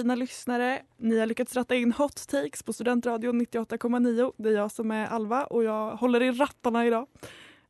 fina 0.00 0.14
lyssnare. 0.14 0.82
Ni 0.96 1.18
har 1.18 1.26
lyckats 1.26 1.56
ratta 1.56 1.74
in 1.74 1.92
Hot 1.92 2.28
Takes 2.28 2.62
på 2.62 2.72
Studentradion 2.72 3.40
98,9. 3.40 4.32
Det 4.36 4.48
är 4.48 4.52
jag 4.52 4.70
som 4.70 4.90
är 4.90 5.06
Alva 5.06 5.44
och 5.44 5.64
jag 5.64 5.96
håller 5.96 6.22
i 6.22 6.30
rattarna 6.30 6.86
idag. 6.86 7.06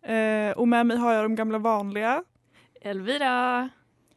Eh, 0.03 0.51
och 0.51 0.69
med 0.69 0.87
mig 0.87 0.97
har 0.97 1.13
jag 1.13 1.25
de 1.25 1.35
gamla 1.35 1.59
vanliga. 1.59 2.25
Elvira. 2.81 3.69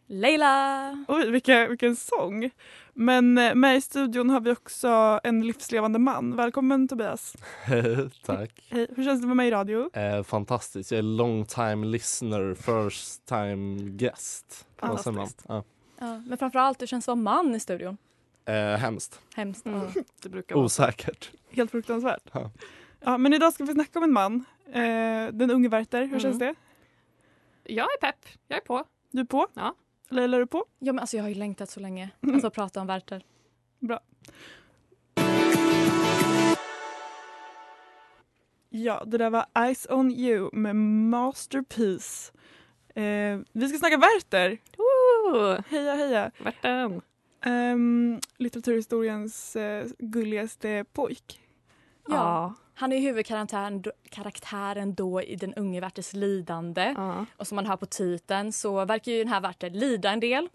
Leila. 0.07 1.05
Oj, 1.07 1.31
vilka, 1.31 1.67
vilken 1.67 1.95
sång. 1.95 2.49
Men 2.93 3.37
eh, 3.37 3.55
med 3.55 3.77
i 3.77 3.81
studion 3.81 4.29
har 4.29 4.39
vi 4.39 4.51
också 4.51 5.19
en 5.23 5.47
livslevande 5.47 5.99
man. 5.99 6.35
Välkommen 6.35 6.87
Tobias. 6.87 7.35
Tack. 8.25 8.67
Hej, 8.69 8.87
hur 8.95 9.03
känns 9.03 9.21
det 9.21 9.27
med 9.27 9.37
mig 9.37 9.47
i 9.47 9.51
radio? 9.51 9.89
Eh, 9.93 10.23
fantastiskt. 10.23 10.91
Jag 10.91 10.97
är 10.97 11.03
long 11.03 11.45
time 11.45 11.85
listener, 11.85 12.55
first 12.55 13.25
time 13.25 13.89
guest. 13.89 14.67
Man? 14.81 15.27
Ja. 15.47 15.63
Ja, 16.03 16.21
men 16.27 16.37
framförallt 16.37 16.79
du 16.79 16.87
känns 16.87 17.05
som 17.05 17.23
man 17.23 17.55
i 17.55 17.59
studion. 17.59 17.97
Eh, 18.45 18.55
hemskt. 18.55 19.21
Hemskt. 19.35 19.65
Mm, 19.65 19.87
det 20.21 20.29
brukar 20.29 20.55
vara 20.55 20.65
Osäkert. 20.65 21.31
helt 21.51 21.71
fruktansvärt. 21.71 22.23
Ja. 22.33 22.51
Ja, 22.99 23.17
men 23.17 23.33
idag 23.33 23.53
ska 23.53 23.63
vi 23.63 23.73
snacka 23.73 23.99
om 23.99 24.03
en 24.03 24.11
man. 24.13 24.45
Eh, 24.67 25.27
den 25.33 25.51
unge 25.51 25.69
Werther. 25.69 26.05
Hur 26.05 26.19
känns 26.19 26.39
det? 26.39 26.55
Jag 27.63 27.85
är 27.85 27.97
pepp. 28.01 28.25
Jag 28.47 28.57
är 28.57 28.61
på. 28.61 28.83
Du 29.11 29.21
är 29.21 29.25
på? 29.25 29.47
Ja. 29.53 29.75
Leila, 30.09 30.37
är 30.37 30.41
du 30.41 30.47
på? 30.47 30.65
Ja, 30.79 30.93
men 30.93 30.99
alltså, 30.99 31.17
jag 31.17 31.23
har 31.23 31.29
ju 31.29 31.35
längtat 31.35 31.69
så 31.69 31.79
länge. 31.79 32.09
Alltså 32.33 32.47
att 32.47 32.53
prata 32.53 32.81
om 32.81 32.87
Werther. 32.87 33.23
Bra. 33.79 33.99
Ja, 38.69 39.03
det 39.05 39.17
där 39.17 39.29
var 39.29 39.45
Eyes 39.55 39.87
on 39.89 40.11
you 40.11 40.49
med 40.53 40.75
Masterpiece. 40.75 42.31
Eh, 42.95 43.39
vi 43.51 43.67
ska 43.69 43.77
snacka 43.77 43.97
Werther. 43.97 44.57
Heja, 45.69 45.93
heja. 45.95 46.31
Värten. 46.43 47.01
Um, 47.45 48.19
litteraturhistoriens 48.37 49.55
eh, 49.55 49.85
gulligaste 49.99 50.85
pojk. 50.93 51.39
Ja. 52.07 52.53
Han 52.75 52.91
är 52.93 52.99
huvudkaraktären 52.99 53.81
då, 53.81 53.91
karaktären 54.09 54.93
då 54.93 55.21
i 55.21 55.35
Den 55.35 55.53
unge 55.53 55.81
Werthers 55.81 56.13
lidande. 56.13 56.93
Ja. 56.97 57.25
Och 57.37 57.47
som 57.47 57.55
man 57.55 57.65
hör 57.65 57.77
på 57.77 57.85
titeln 57.85 58.51
så 58.51 58.85
verkar 58.85 59.11
ju 59.11 59.17
den 59.23 59.27
här 59.33 59.41
Werther 59.41 59.69
lida 59.69 60.11
en 60.11 60.19
del. 60.19 60.49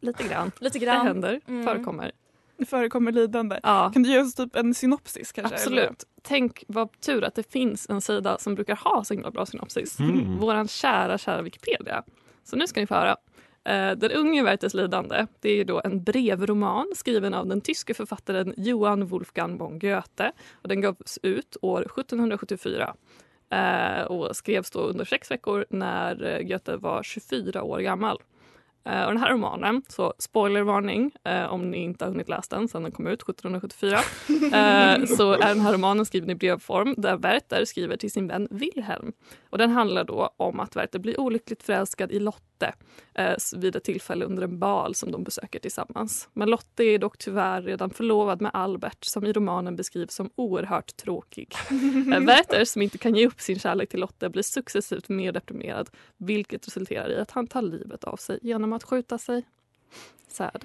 Lite 0.00 0.22
grann. 0.28 0.50
Lite 0.60 0.78
Det 0.78 0.84
grann. 0.84 1.06
händer, 1.06 1.40
Mm. 1.46 1.64
förekommer. 1.66 2.12
Det 2.56 2.64
förekommer 2.66 3.12
lidande. 3.12 3.60
Ja, 3.62 3.90
Kan 3.92 4.02
du 4.02 4.10
ge 4.10 4.20
oss 4.20 4.34
typ 4.34 4.56
en 4.56 4.74
synopsis 4.74 5.32
kanske? 5.32 5.56
eller? 5.56 5.82
absolut. 5.82 6.04
Tänk 6.22 6.64
vad 6.68 7.00
tur 7.00 7.24
att 7.24 7.34
det 7.34 7.52
finns 7.52 7.90
en 7.90 8.00
sida 8.00 8.38
som 8.38 8.54
brukar 8.54 8.76
ha 8.76 9.04
så 9.04 9.14
himla 9.14 9.30
bra 9.30 9.46
synopsis. 9.46 10.00
Mm. 10.00 10.38
Våran 10.38 10.68
kära, 10.68 11.18
kära 11.18 11.42
Wikipedia. 11.42 12.02
Så 12.44 12.56
nu 12.56 12.66
ska 12.66 12.80
ni 12.80 12.86
få 12.86 12.94
höra. 12.94 13.16
Eh, 13.64 13.92
Den 13.92 14.10
unge 14.10 14.42
Werthers 14.42 14.74
lidande 14.74 15.26
det 15.40 15.60
är 15.60 15.64
då 15.64 15.80
en 15.84 16.04
brevroman 16.04 16.92
skriven 16.94 17.34
av 17.34 17.46
den 17.46 17.60
tyske 17.60 17.94
författaren 17.94 18.54
Johann 18.56 19.06
Wolfgang 19.06 19.58
von 19.58 19.78
Goethe. 19.78 20.32
Och 20.62 20.68
den 20.68 20.80
gavs 20.80 21.18
ut 21.22 21.56
år 21.62 21.80
1774 21.80 22.94
eh, 23.50 24.02
och 24.02 24.36
skrevs 24.36 24.70
då 24.70 24.80
under 24.80 25.04
sex 25.04 25.30
veckor 25.30 25.64
när 25.70 26.24
eh, 26.24 26.38
Goethe 26.40 26.76
var 26.76 27.02
24 27.02 27.62
år 27.62 27.78
gammal. 27.78 28.18
Och 28.86 29.12
den 29.12 29.18
här 29.18 29.30
romanen, 29.30 29.82
så 29.88 30.14
spoilervarning 30.18 31.10
eh, 31.24 31.52
om 31.52 31.70
ni 31.70 31.78
inte 31.78 32.04
har 32.04 32.10
hunnit 32.10 32.28
läsa 32.28 32.56
den 32.56 32.68
sedan 32.68 32.82
den 32.82 32.92
kom 32.92 33.06
ut 33.06 33.22
1774, 33.22 33.96
eh, 33.96 35.04
så 35.16 35.32
är 35.32 35.48
den 35.48 35.60
här 35.60 35.72
romanen 35.72 36.06
skriven 36.06 36.30
i 36.30 36.34
brevform 36.34 36.94
där 36.98 37.16
Werther 37.16 37.64
skriver 37.64 37.96
till 37.96 38.12
sin 38.12 38.28
vän 38.28 38.48
Wilhelm. 38.50 39.12
Och 39.54 39.58
den 39.58 39.70
handlar 39.70 40.04
då 40.04 40.30
om 40.36 40.60
att 40.60 40.76
Werther 40.76 40.98
blir 40.98 41.20
olyckligt 41.20 41.62
förälskad 41.62 42.12
i 42.12 42.18
Lotte 42.18 42.74
eh, 43.14 43.36
vid 43.56 43.76
ett 43.76 43.84
tillfälle 43.84 44.24
under 44.24 44.42
en 44.42 44.58
bal 44.58 44.94
som 44.94 45.12
de 45.12 45.24
besöker 45.24 45.58
tillsammans. 45.58 46.28
Men 46.32 46.50
Lotte 46.50 46.84
är 46.84 46.98
dock 46.98 47.18
tyvärr 47.18 47.62
redan 47.62 47.90
förlovad 47.90 48.40
med 48.40 48.50
Albert 48.54 49.04
som 49.04 49.26
i 49.26 49.32
romanen 49.32 49.76
beskrivs 49.76 50.14
som 50.14 50.30
oerhört 50.34 50.96
tråkig. 50.96 51.54
Eh, 52.14 52.20
Werther 52.20 52.64
som 52.64 52.82
inte 52.82 52.98
kan 52.98 53.14
ge 53.14 53.26
upp 53.26 53.40
sin 53.40 53.58
kärlek 53.58 53.88
till 53.88 54.00
Lotte 54.00 54.28
blir 54.28 54.42
successivt 54.42 55.08
mer 55.08 55.32
deprimerad 55.32 55.90
vilket 56.16 56.66
resulterar 56.66 57.10
i 57.10 57.16
att 57.16 57.30
han 57.30 57.46
tar 57.46 57.62
livet 57.62 58.04
av 58.04 58.16
sig 58.16 58.38
genom 58.42 58.72
att 58.72 58.84
skjuta 58.84 59.18
sig. 59.18 59.42
Sad. 60.28 60.64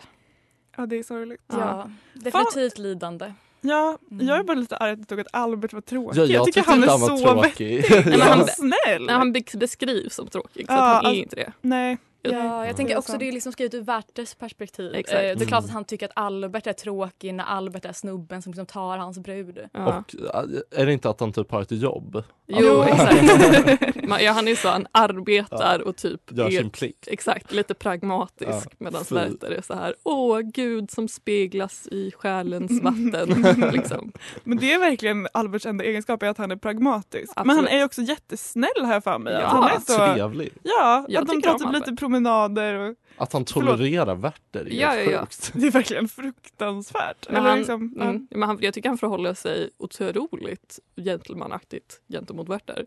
Ja, 0.78 0.85
det 0.85 0.95
är 0.95 1.03
sorgligt. 1.03 1.41
Ja, 1.47 1.91
definitivt 2.13 2.78
lidande. 2.78 3.33
Ja, 3.62 3.97
Mm. 4.12 4.28
jag 4.28 4.38
är 4.40 4.44
bara 4.44 4.53
lite 4.58 4.78
arg 4.78 4.92
att 4.92 4.97
du 5.00 5.06
tycker 5.06 5.22
att 5.22 5.36
Albert 5.36 5.74
var 5.74 5.81
tråkig. 5.81 6.20
Ja, 6.22 6.25
jag 6.25 6.46
tycker 6.46 6.62
tyckte 6.62 6.72
han 6.72 6.84
är 6.84 6.88
han 6.88 7.02
var 7.02 7.18
så 7.18 7.24
tråkig. 7.34 7.78
vettig. 7.81 8.06
men 8.06 8.22
Han 8.22 8.47
snäll. 8.47 9.06
Nej, 9.06 9.16
han 9.16 9.34
be- 9.34 9.44
beskrivs 9.58 10.16
som 10.16 10.28
tråkig 10.28 10.66
så 10.68 10.74
Ja, 10.74 10.78
att 10.78 10.96
han 10.96 11.06
är 11.06 11.09
alltså- 11.09 11.22
inte 11.24 11.36
det. 11.36 11.52
Nej. 11.62 11.97
Ja, 12.22 12.66
jag 12.68 12.75
tänker 12.75 12.97
också 12.97 13.18
det 13.18 13.28
är 13.28 13.31
liksom 13.31 13.52
skrivet 13.52 13.74
ur 13.74 13.81
Werthers 13.81 14.35
perspektiv. 14.35 14.96
Exakt. 14.96 15.16
Eh, 15.18 15.22
Det 15.22 15.30
är 15.30 15.35
klart 15.35 15.52
Mm. 15.63 15.66
att 15.66 15.69
han 15.74 15.85
tycker 15.85 16.06
att 16.06 16.12
Albert 16.16 16.68
är 16.68 16.74
tråkig 16.74 17.34
när 17.34 17.44
Albert 17.44 17.85
är 17.85 17.94
snubben 17.94 18.41
som 18.41 18.52
liksom 18.52 18.66
tar 18.66 18.97
hans 18.97 19.19
brud. 19.19 19.59
Ja. 19.74 19.85
Och 20.00 20.16
äh, 20.35 20.81
är 20.81 20.85
det 20.85 20.94
inte 20.94 21.09
att 21.09 21.19
han 21.19 21.34
typ 21.34 21.52
har 21.52 21.62
ett 21.62 21.72
jobb? 21.72 22.24
Jo, 22.47 22.79
Att- 22.79 22.88
exakt. 22.88 23.96
Men, 24.09 24.24
ja, 24.24 24.31
han 24.31 24.47
är 24.47 24.56
så, 24.56 24.68
han 24.69 24.88
arbetar 24.91 25.79
och 25.81 25.96
typ 25.96 26.22
Gör 26.31 26.50
sin 26.50 26.69
plikt. 26.69 27.08
exakt, 27.08 27.52
lite 27.53 27.74
pragmatisk 27.74 28.50
Ja, 28.50 28.62
medan. 28.78 29.03
Werther 29.12 29.52
är 29.52 29.62
så 29.62 29.74
här, 29.74 29.96
åh 30.03 30.40
gud 30.40 30.91
som 30.91 31.08
speglas 31.08 31.88
i 31.91 32.12
själens 32.12 32.72
vatten. 32.84 33.46
liksom. 33.74 34.12
Men 34.44 34.58
det 34.58 34.74
är 34.74 34.79
verkligen 34.79 35.28
Alberts 35.34 35.66
enda 35.66 35.84
egenskap 35.84 36.24
är 36.24 36.28
att 36.28 36.38
han 36.38 36.52
är 36.52 36.56
pragmatisk. 36.56 37.34
Men 37.35 37.41
Absolut. 37.49 37.55
han 37.55 37.67
är 37.67 37.78
ju 37.79 37.85
också 37.85 38.02
jättesnäll 38.02 38.85
här 38.85 39.02
för 39.02 39.17
mig. 39.17 39.34
Ja, 39.34 39.47
han 39.47 39.64
är 39.64 39.79
så, 39.79 40.14
Trevlig. 40.14 40.49
ja, 40.64 41.05
Jag 41.09 41.22
att 41.22 41.28
de 41.28 41.35
tycker 41.35 41.47
tar 41.47 41.53
om 41.53 41.59
typ 41.59 41.67
Albert. 41.67 41.88
lite 41.88 41.99
promenader. 42.14 42.76
Och, 42.90 42.96
Att 43.17 43.34
han 43.34 43.46
tolererar 43.46 44.16
Werther 44.16 44.59
är 44.67 44.70
Ja, 44.82 44.96
ja, 44.96 45.11
ja. 45.11 45.22
sjukt. 45.22 45.52
det 45.53 45.67
är 45.67 45.72
verkligen 45.72 46.08
fruktansvärt. 46.08 47.28
Men 47.29 47.44
han, 47.46 47.58
liksom, 47.58 47.94
mm, 48.02 48.28
men 48.32 48.50
han, 48.50 48.58
jag 48.61 48.73
tycker 48.73 48.90
han 48.90 48.97
förhåller 48.97 49.34
sig 49.34 49.70
otroligt 49.78 50.79
gentlemanaktigt 50.96 52.02
gentemot 52.11 52.50
Werther. 52.50 52.85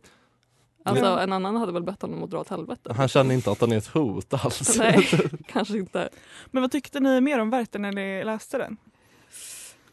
Alltså 0.85 1.05
Ja. 1.05 1.21
en 1.21 1.33
annan 1.33 1.57
hade 1.57 1.73
väl 1.73 1.83
bett 1.83 2.03
honom 2.03 2.23
att 2.23 2.31
dra 2.31 2.41
åt 2.41 2.49
helvete. 2.49 2.93
Han 2.97 3.09
känner 3.09 3.35
inte 3.35 3.51
att 3.51 3.61
han 3.61 3.73
är 3.73 3.77
ett 3.77 3.87
hot 3.87 4.35
alls. 4.45 4.79
Nej, 4.79 5.09
kanske 5.49 5.79
inte. 5.79 6.09
Men 6.51 6.63
vad 6.63 6.73
tyckte 6.73 7.01
ni 7.01 7.21
mer 7.21 7.39
om 7.39 7.51
Werther 7.51 7.79
när 7.79 7.93
ni 7.93 8.25
läste 8.25 8.59
den? 8.59 8.77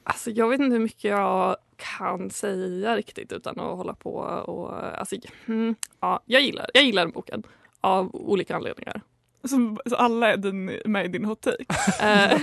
Alltså 0.04 0.32
jag 0.32 0.50
vet 0.50 0.60
inte 0.60 0.74
hur 0.74 0.84
mycket 0.84 1.04
jag 1.12 1.58
kan 1.78 2.30
säga 2.30 2.96
riktigt 2.96 3.32
utan 3.32 3.60
att 3.60 3.78
hålla 3.78 3.94
på 3.94 4.14
och... 4.46 4.84
Alltså, 5.00 5.16
mm, 5.46 5.76
ja, 6.00 6.20
jag, 6.26 6.42
gillar, 6.42 6.70
jag 6.74 6.84
gillar 6.84 7.02
den 7.06 7.12
boken 7.12 7.44
av 7.82 8.16
olika 8.16 8.56
anledningar. 8.56 9.02
Så, 9.44 9.78
så 9.90 9.96
alla 9.96 10.34
är 10.34 10.38
din, 10.38 10.66
med 10.86 11.06
i 11.06 11.08
din 11.08 11.26
hot 11.26 11.42
take? 11.42 11.66
Eh, 12.02 12.40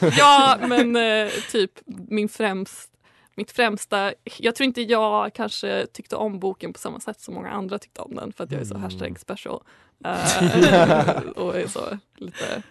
ja, 0.18 0.58
men 0.68 0.96
eh, 0.96 1.28
typ 1.52 1.70
min 1.86 2.28
främst, 2.28 2.90
mitt 3.34 3.50
främsta, 3.52 4.12
jag 4.38 4.54
tror 4.54 4.64
inte 4.64 4.82
jag 4.82 5.34
kanske 5.34 5.86
tyckte 5.92 6.16
om 6.16 6.38
boken 6.38 6.72
på 6.72 6.78
samma 6.78 7.00
sätt 7.00 7.20
som 7.20 7.34
många 7.34 7.50
andra 7.50 7.78
tyckte 7.78 8.00
om 8.00 8.14
den 8.14 8.32
för 8.32 8.44
att 8.44 8.52
jag 8.52 8.60
är 8.60 8.64
så 8.64 8.74
Mm. 8.74 8.82
hashtag 8.82 9.18
special. 9.20 9.62
Eh, 10.04 11.22
och 11.36 11.56
är 11.56 11.66
så 11.68 11.98
lite 12.16 12.62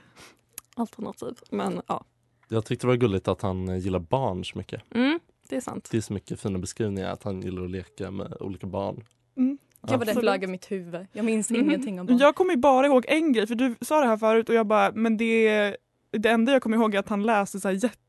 alternativ. 0.76 1.36
Men 1.52 1.82
ja, 1.88 2.04
Jag 2.50 2.66
tyckte 2.66 2.86
det 2.88 2.90
var 2.90 2.96
gulligt 2.98 3.28
att 3.28 3.42
han 3.42 3.80
gillar 3.80 4.00
barn 4.00 4.46
så 4.46 4.58
mycket. 4.58 4.82
mm, 4.96 5.20
det 5.50 5.56
är 5.56 5.62
sant. 5.62 5.88
Det 5.92 5.98
är 5.98 6.02
så 6.02 6.14
mycket 6.14 6.40
fina 6.42 6.60
beskrivningar 6.60 7.12
att 7.12 7.24
han 7.24 7.42
gillar 7.42 7.64
att 7.64 7.72
leka 7.72 8.12
med 8.12 8.38
olika 8.40 8.68
barn. 8.68 9.04
Mm. 9.38 9.58
Vad 9.88 9.92
det 10.00 10.04
Absolut. 10.04 10.20
flög 10.20 10.44
i 10.44 10.48
mitt 10.48 10.72
huvud. 10.72 11.08
Jag 11.12 11.26
minns 11.26 11.50
Mhm. 11.50 11.60
ingenting 11.62 12.00
om 12.00 12.06
barn. 12.06 12.18
Jag 12.18 12.36
kommer 12.36 12.56
bara 12.56 12.86
ihåg 12.88 13.06
en 13.08 13.34
grej, 13.34 13.48
för 13.48 13.56
du 13.56 13.76
sa 13.82 14.02
det 14.02 14.08
här 14.08 14.18
förut 14.18 14.50
och 14.50 14.56
jag 14.56 14.68
bara, 14.68 14.92
men 14.92 15.18
det, 15.18 15.76
det 16.12 16.30
enda 16.30 16.52
jag 16.52 16.62
kommer 16.62 16.78
ihåg 16.78 16.96
är 16.96 17.00
att 17.00 17.10
han 17.10 17.24
läste 17.24 17.60
så 17.60 17.68
här 17.68 17.76
jätte 17.76 18.00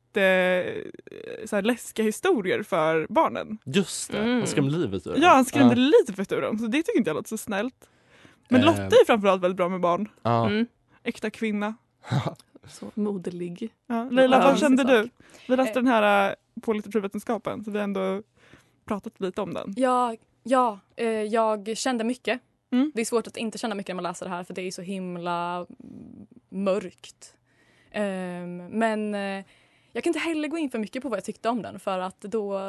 så 1.44 1.56
här 1.56 1.62
läskiga 1.62 2.06
historier 2.06 2.62
för 2.62 3.06
barnen. 3.10 3.58
Just 3.64 4.12
det, 4.12 4.18
Mm. 4.18 4.38
han 4.38 4.46
skrämde 4.46 4.70
livet 4.78 5.06
ur 5.06 5.14
Ja, 5.18 5.28
han 5.28 5.44
skrämde 5.44 5.74
Ja. 5.74 5.80
lite 6.00 6.12
för 6.24 6.36
ur 6.36 6.40
dem, 6.42 6.58
så 6.58 6.66
det 6.66 6.82
tycker 6.82 6.98
inte 6.98 7.10
jag 7.10 7.14
låter 7.14 7.28
så 7.28 7.38
snällt. 7.38 7.88
Men 8.48 8.60
Eh. 8.60 8.66
Lotta 8.66 8.82
är 8.82 9.06
framförallt 9.06 9.42
väldigt 9.42 9.56
bra 9.56 9.68
med 9.68 9.80
barn. 9.80 10.08
Ja. 10.22 10.46
Mm, 10.46 10.66
Äkta 11.04 11.30
kvinna. 11.30 11.74
så 12.68 12.90
moderlig. 12.94 13.72
Ja. 13.86 14.08
Leila, 14.10 14.38
vad 14.38 14.58
kände 14.58 14.82
sak. 14.82 14.90
du? 14.90 15.08
Vi 15.48 15.56
läste 15.56 15.70
Eh. 15.78 15.82
den 15.84 15.86
här 15.92 16.34
på 16.62 16.72
litteraturvetenskapen 16.72 17.64
så 17.64 17.70
vi 17.70 17.78
har 17.78 17.84
ändå 17.84 18.22
pratat 18.84 19.20
lite 19.20 19.40
om 19.40 19.54
den. 19.54 19.74
Ja, 19.76 20.16
ja 20.44 20.80
eh, 20.96 21.08
jag 21.08 21.76
kände 21.76 22.04
mycket. 22.04 22.40
Mm. 22.72 22.92
Det 22.94 23.00
är 23.00 23.04
svårt 23.04 23.26
att 23.26 23.36
inte 23.36 23.58
känna 23.58 23.74
mycket 23.74 23.88
när 23.88 24.02
man 24.02 24.10
läser 24.10 24.26
det 24.26 24.32
här 24.32 24.44
för 24.44 24.54
det 24.54 24.62
är 24.62 24.70
så 24.70 24.82
himla 24.82 25.56
mm, 25.56 26.26
mörkt. 26.48 27.34
Ehm, 27.90 28.56
men 28.56 29.14
eh, 29.14 29.44
jag 29.92 30.04
kan 30.04 30.10
inte 30.10 30.18
heller 30.18 30.48
gå 30.48 30.58
in 30.58 30.70
för 30.70 30.78
mycket 30.78 31.02
på 31.02 31.08
vad 31.08 31.16
jag 31.16 31.24
tyckte 31.24 31.48
om 31.48 31.62
den 31.62 31.78
för 31.78 31.98
att 31.98 32.20
då 32.20 32.60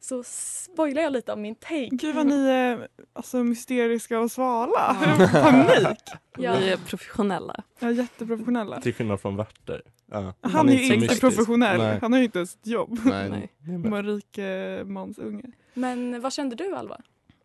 så 0.00 0.22
spoilar 0.26 1.02
jag 1.02 1.12
lite 1.12 1.32
av 1.32 1.38
min 1.38 1.54
take. 1.54 1.88
Gud 1.90 2.14
vad 2.14 2.26
ni 2.26 2.48
är 2.48 2.88
alltså, 3.12 3.44
mysteriska 3.44 4.20
och 4.20 4.30
svala. 4.30 4.96
Ja. 5.18 5.28
Panik! 5.32 5.98
Ja. 6.38 6.56
Vi 6.58 6.68
är 6.68 6.76
professionella. 6.76 7.62
Ja, 7.78 7.90
jätteprofessionella. 7.90 8.80
Till 8.80 8.94
skillnad 8.94 9.20
från 9.20 9.36
Werther. 9.36 9.82
Ja. 10.06 10.34
Han 10.40 10.68
är 10.68 10.72
ju 10.72 10.82
inte 10.82 10.96
mystisk. 10.96 11.20
professionell. 11.20 11.78
Nej. 11.78 11.98
Han 12.00 12.12
har 12.12 12.18
ju 12.18 12.24
inte 12.24 12.38
ens 12.38 12.54
ett 12.54 12.66
jobb. 12.66 12.98
Nej. 13.04 13.48
Nej. 13.58 14.78
eh, 14.78 14.84
mansunge. 14.84 15.52
Men 15.74 16.20
vad 16.20 16.32
kände 16.32 16.56
du 16.56 16.74
Alva? 16.74 17.00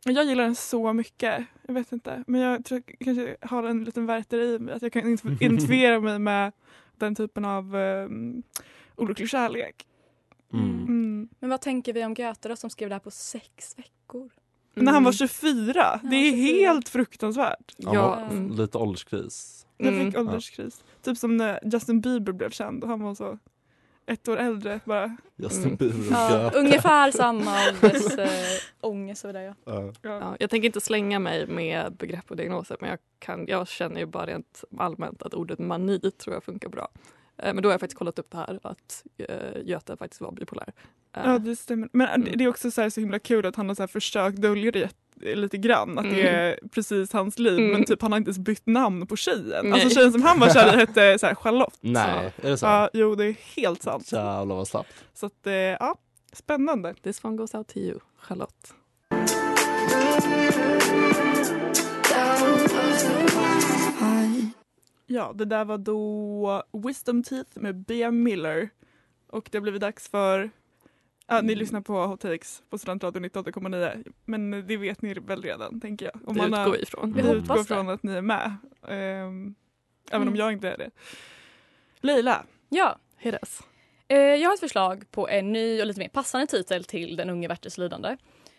Jag 0.05 0.25
gillar 0.25 0.43
den 0.43 0.55
så 0.55 0.93
mycket. 0.93 1.45
Jag 1.67 1.73
vet 1.73 1.91
inte. 1.91 2.23
Men 2.27 2.41
jag 2.41 2.65
tror 2.65 2.81
jag 2.87 2.95
kanske 2.99 3.37
har 3.41 3.63
en 3.63 3.83
liten 3.83 4.05
Werther 4.05 4.37
i 4.39 4.59
mig. 4.59 4.73
Att 4.75 4.81
jag 4.81 4.93
kan 4.93 5.01
identif- 5.01 5.37
identifiera 5.43 5.99
mig 5.99 6.19
med 6.19 6.51
den 6.95 7.15
typen 7.15 7.45
av 7.45 7.75
um, 7.75 8.43
olycklig 8.95 9.29
kärlek. 9.29 9.87
Mm. 10.53 10.69
Mm. 10.75 11.29
Men 11.39 11.49
vad 11.49 11.61
tänker 11.61 11.93
vi 11.93 12.05
om 12.05 12.13
då, 12.13 12.55
som 12.55 12.69
skrev 12.69 12.89
det 12.89 12.95
här 12.95 12.99
på 12.99 13.11
sex 13.11 13.77
veckor? 13.77 14.31
När 14.73 14.91
han 14.91 15.03
var 15.03 15.11
Mm. 15.11 15.13
24. 15.29 15.99
Det 16.03 16.15
är 16.15 16.31
24. 16.31 16.67
helt 16.67 16.89
fruktansvärt. 16.89 17.73
Ja, 17.77 18.19
mm. 18.19 18.51
lite 18.51 18.77
ålderskris. 18.77 19.65
Jag 19.77 19.93
Mm. 19.93 20.05
fick 20.05 20.19
ålderskris. 20.19 20.83
Typ 21.01 21.17
som 21.17 21.37
när 21.37 21.59
Justin 21.73 22.01
Bieber 22.01 22.31
blev 22.31 22.49
känd 22.49 22.83
och 22.83 22.89
han 22.89 23.01
var 23.01 23.15
så 23.15 23.39
ett 24.07 24.27
år 24.27 24.37
äldre. 24.37 24.79
Bara, 24.85 25.17
Justin 25.35 25.63
Mm. 25.63 25.75
Bieber 25.77 25.99
och 25.99 26.11
Ja, 26.11 26.51
ungefär 26.55 27.11
samma 27.11 27.55
ålders 27.83 28.17
äh, 28.17 28.29
ångest 28.81 29.25
över 29.25 29.33
det. 29.33 29.43
Ja. 29.43 29.55
Ja. 29.65 29.93
ja. 30.01 30.19
Ja, 30.19 30.35
jag 30.39 30.49
tänker 30.49 30.65
inte 30.65 30.81
slänga 30.81 31.19
mig 31.19 31.47
med 31.47 31.93
begrepp 31.93 32.31
och 32.31 32.37
diagnoser 32.37 32.77
men 32.79 32.89
jag, 32.89 32.99
kan, 33.19 33.47
jag 33.47 33.67
känner 33.67 33.99
ju 33.99 34.05
bara 34.05 34.25
rent 34.25 34.63
allmänt 34.77 35.21
att 35.23 35.33
ordet 35.33 35.59
mani 35.59 35.99
tror 36.11 36.33
jag 36.35 36.43
funkar 36.43 36.69
bra. 36.69 36.87
Eh, 37.37 37.53
Men 37.53 37.63
då 37.63 37.69
har 37.69 37.73
jag 37.73 37.79
faktiskt 37.79 37.97
kollat 37.99 38.19
upp 38.19 38.31
det 38.31 38.37
här 38.37 38.59
att 38.63 39.03
eh, 39.17 39.61
Göte 39.63 39.97
faktiskt 39.97 40.21
var 40.21 40.31
bipolär. 40.31 40.73
Eh, 41.15 41.21
Ja, 41.25 41.39
det 41.39 41.55
stämmer. 41.55 41.89
Men 41.93 42.07
Mm. 42.09 42.37
det 42.37 42.43
är 42.43 42.47
också 42.47 42.71
så, 42.71 42.81
här 42.81 42.89
så 42.89 42.99
himla 42.99 43.19
kul 43.19 43.45
att 43.45 43.55
han 43.55 43.67
har 43.67 43.75
så 43.75 43.81
här 43.81 43.87
försökt 43.87 44.37
dölja 44.37 44.71
det 44.71 44.89
lite 45.21 45.57
grann. 45.57 45.97
Att 45.97 46.03
det 46.03 46.21
Mm. 46.29 46.35
är 46.35 46.59
precis 46.71 47.13
hans 47.13 47.39
liv. 47.39 47.59
Mm. 47.59 47.71
Men 47.71 47.85
typ 47.85 48.01
han 48.01 48.11
har 48.11 48.17
inte 48.17 48.29
ens 48.29 48.39
bytt 48.39 48.65
namn 48.67 49.07
på 49.07 49.15
tjejen. 49.15 49.65
Nej. 49.65 49.71
Alltså 49.73 49.89
tjejen 49.89 50.11
som 50.11 50.21
han 50.23 50.39
var 50.39 50.49
kär 50.49 50.73
i 50.73 50.77
hette 50.77 51.19
så 51.19 51.25
här 51.27 51.35
Charlotte. 51.35 51.77
Nej, 51.81 52.33
är 52.41 52.49
det 52.49 52.57
så? 52.57 52.65
Ja, 52.65 52.89
jo 52.93 53.15
det 53.15 53.25
är 53.25 53.35
helt 53.55 53.81
sant. 53.83 54.11
Jävlar 54.11 54.55
vad 54.55 54.67
slappt. 54.67 54.93
Så 55.13 55.25
att, 55.25 55.47
eh, 55.47 55.53
ja, 55.53 55.95
spännande. 56.33 56.93
This 57.03 57.23
one 57.23 57.37
goes 57.37 57.55
out 57.55 57.67
to 57.67 57.77
you, 57.77 57.99
Charlotte. 58.19 58.73
Ja, 65.07 65.31
det 65.35 65.45
där 65.45 65.65
var 65.65 65.77
då 65.77 66.63
Wisdom 66.87 67.23
Teeth 67.23 67.49
med 67.53 67.75
Bea 67.75 68.11
Miller. 68.11 68.69
Och 69.29 69.49
det 69.51 69.57
har 69.57 69.61
blivit 69.61 69.81
dags 69.81 70.09
för 70.09 70.49
Ja, 71.27 71.41
ni 71.41 71.55
lyssnar 71.55 71.81
på 71.81 72.05
Hot 72.05 72.19
Takes 72.19 72.61
på 72.69 72.77
Studentradion 72.77 73.25
98,9 73.25 74.03
men 74.25 74.51
det 74.67 74.77
vet 74.77 75.01
ni 75.01 75.13
väl 75.13 75.41
redan 75.41 75.81
tänker 75.81 76.05
jag. 76.05 76.15
Om 76.29 76.35
Det 76.35 76.41
man 76.41 76.53
har- 76.53 76.61
utgår 76.61 76.77
vi 76.77 76.83
ifrån. 76.83 77.13
Vi 77.13 77.21
utgår 77.21 77.57
det. 77.57 77.63
från 77.63 77.89
att 77.89 78.03
ni 78.03 78.13
är 78.13 78.21
med. 78.21 78.55
Ehm, 78.87 79.55
även 80.11 80.21
om 80.21 80.27
Mm. 80.27 80.35
jag 80.35 80.53
inte 80.53 80.69
är 80.69 80.77
det. 80.77 80.89
Leila, 82.01 82.45
ja. 82.69 82.97
Hit 83.17 83.35
us. 83.41 83.59
Eh, 84.07 84.17
jag 84.17 84.49
har 84.49 84.53
ett 84.53 84.59
förslag 84.59 85.11
på 85.11 85.29
en 85.29 85.51
ny 85.53 85.81
och 85.81 85.87
lite 85.87 85.99
mer 85.99 86.07
passande 86.09 86.47
titel 86.47 86.83
till 86.83 87.15
Den 87.15 87.29
unge 87.29 87.47
Werthers 87.47 87.77
lidande. 87.77 88.17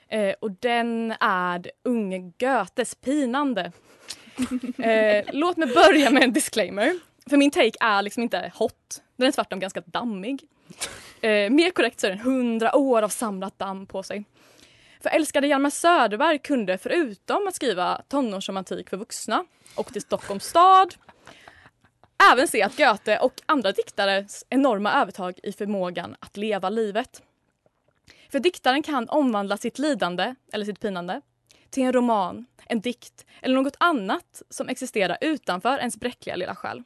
Eh, 0.09 0.35
och 0.41 0.50
den 0.50 1.14
är 1.21 1.71
unge 1.85 2.19
Goethes 2.38 2.94
pinande. 2.94 3.73
eh, 4.79 5.25
låt 5.32 5.56
mig 5.56 5.69
börja 5.75 6.11
med 6.11 6.23
en 6.23 6.32
disclaimer. 6.32 6.94
För 7.31 7.37
min 7.37 7.50
take 7.50 7.73
är 7.81 8.03
liksom 8.03 8.23
inte 8.23 8.53
hot. 8.55 9.03
Den 9.17 9.26
är 9.29 9.32
tvärtom 9.32 9.61
ganska 9.61 9.81
dammig. 9.81 10.43
Eh, 11.20 11.50
mer 11.50 11.70
korrekt 11.70 12.00
så 12.00 12.06
är 12.06 12.11
det 12.11 12.17
100 12.17 12.76
år 12.76 13.03
av 13.03 13.09
samlat 13.09 13.59
damm 13.59 13.87
på 13.87 14.03
sig. 14.03 14.25
För 15.00 15.11
älskade 15.11 15.47
Hjalmar 15.47 15.70
Söderberg 15.70 16.38
kunde 16.38 16.79
förutom 16.79 17.49
att 17.49 17.55
skriva 17.55 18.03
tonårsromantik 18.09 18.91
för 18.91 18.97
vuxna 18.97 19.44
och 19.75 19.93
till 19.93 20.03
Stockholms 20.03 20.44
stad 20.44 20.94
även 22.32 22.49
se 22.49 22.62
att 22.62 22.76
Goethe 22.76 23.19
och 23.19 23.43
andra 23.47 23.73
diktares 23.73 24.44
enorma 24.49 24.93
övertag 24.93 25.41
i 25.43 25.53
förmågan 25.53 26.17
att 26.20 26.37
leva 26.37 26.70
livet. 26.70 27.23
För 28.29 28.41
diktaren 28.41 28.82
kan 28.82 29.09
omvandla 29.09 29.56
sitt 29.56 29.79
lidande, 29.79 30.35
eller 30.53 30.64
sitt 30.64 30.81
pinande, 30.81 31.21
till 31.71 31.82
en 31.82 31.93
roman, 31.93 32.47
en 32.67 32.81
dikt 32.81 33.26
eller 33.43 33.55
något 33.55 33.76
annat 33.81 34.43
som 34.50 34.69
existerar 34.69 35.19
utanför 35.21 35.79
ens 35.79 35.97
bräckliga 35.97 36.37
lilla 36.37 36.55
själ. 36.55 36.82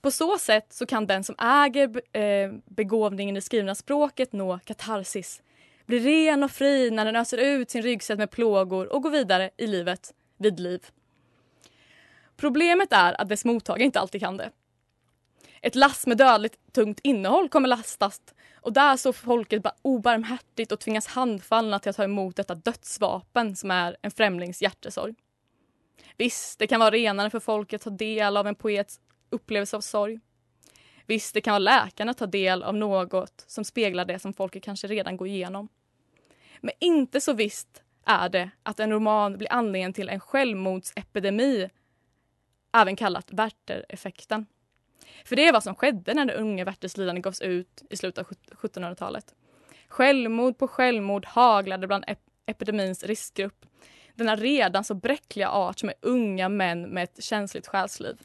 På 0.00 0.10
så 0.10 0.38
sätt 0.38 0.72
så 0.72 0.86
kan 0.86 1.06
den 1.06 1.24
som 1.24 1.34
äger 1.38 2.16
eh, 2.18 2.52
begåvningen 2.66 3.36
i 3.36 3.40
skrivna 3.40 3.74
språket 3.74 4.32
nå 4.32 4.58
katarsis, 4.64 5.42
bli 5.86 5.98
ren 5.98 6.42
och 6.42 6.50
fri 6.50 6.90
när 6.90 7.04
den 7.04 7.16
öser 7.16 7.38
ut 7.38 7.70
sin 7.70 7.82
ryggsäck 7.82 8.18
med 8.18 8.30
plågor 8.30 8.92
och 8.92 9.02
går 9.02 9.10
vidare 9.10 9.50
i 9.56 9.66
livet 9.66 10.14
vid 10.38 10.60
liv. 10.60 10.86
Problemet 12.36 12.92
är 12.92 13.20
att 13.20 13.28
dess 13.28 13.44
mottagare 13.44 13.84
inte 13.84 14.00
alltid 14.00 14.20
kan 14.20 14.36
det. 14.36 14.50
Ett 15.62 15.74
lass 15.74 16.06
med 16.06 16.16
dödligt 16.16 16.72
tungt 16.72 17.00
innehåll 17.02 17.48
kommer 17.48 17.68
lastas 17.68 18.20
och 18.54 18.72
där 18.72 18.96
står 18.96 19.12
folket 19.12 19.62
bara 19.62 19.74
obarmhärtigt 19.82 20.72
och 20.72 20.80
tvingas 20.80 21.06
handfallna 21.06 21.78
till 21.78 21.90
att 21.90 21.96
ta 21.96 22.04
emot 22.04 22.36
detta 22.36 22.54
dödsvapen 22.54 23.56
som 23.56 23.70
är 23.70 23.96
en 24.02 24.10
främlings 24.10 24.62
hjärtesorg. 24.62 25.14
Visst, 26.16 26.58
det 26.58 26.66
kan 26.66 26.80
vara 26.80 26.90
renare 26.90 27.30
för 27.30 27.40
folket 27.40 27.80
att 27.80 27.84
ta 27.84 27.90
del 27.90 28.36
av 28.36 28.46
en 28.46 28.54
poets 28.54 29.00
upplevelse 29.30 29.76
av 29.76 29.80
sorg. 29.80 30.20
Visst, 31.06 31.34
det 31.34 31.40
kan 31.40 31.52
vara 31.52 31.58
läkarna 31.58 32.10
att 32.10 32.18
ta 32.18 32.26
del 32.26 32.62
av 32.62 32.74
något 32.74 33.44
som 33.46 33.64
speglar 33.64 34.04
det 34.04 34.18
som 34.18 34.32
folket 34.32 34.62
kanske 34.62 34.86
redan 34.86 35.16
går 35.16 35.28
igenom. 35.28 35.68
Men 36.60 36.74
inte 36.80 37.20
så 37.20 37.32
visst 37.32 37.82
är 38.04 38.28
det 38.28 38.50
att 38.62 38.80
en 38.80 38.92
roman 38.92 39.38
blir 39.38 39.52
anledningen 39.52 39.92
till 39.92 40.08
en 40.08 40.20
självmordsepidemi 40.20 41.70
även 42.72 42.96
kallat 42.96 43.32
Werther-effekten. 43.32 44.46
För 45.24 45.36
det 45.36 45.46
är 45.48 45.52
vad 45.52 45.62
som 45.62 45.74
skedde 45.74 46.14
när 46.14 46.24
den 46.24 46.36
unge 46.36 46.64
Werthers 46.64 46.96
lidande 46.96 47.20
gavs 47.20 47.40
ut 47.40 47.82
i 47.90 47.96
slutet 47.96 48.26
av 48.26 48.36
1700-talet. 48.56 49.34
Självmord 49.88 50.58
på 50.58 50.68
självmord 50.68 51.26
haglade 51.26 51.86
bland 51.86 52.04
ep 52.06 52.18
epidemins 52.46 53.04
riskgrupp. 53.04 53.66
Denna 54.14 54.36
redan 54.36 54.84
så 54.84 54.94
bräckliga 54.94 55.50
art 55.50 55.78
som 55.78 55.88
är 55.88 55.94
unga 56.00 56.48
män 56.48 56.82
med 56.82 57.04
ett 57.04 57.24
känsligt 57.24 57.66
själsliv. 57.66 58.16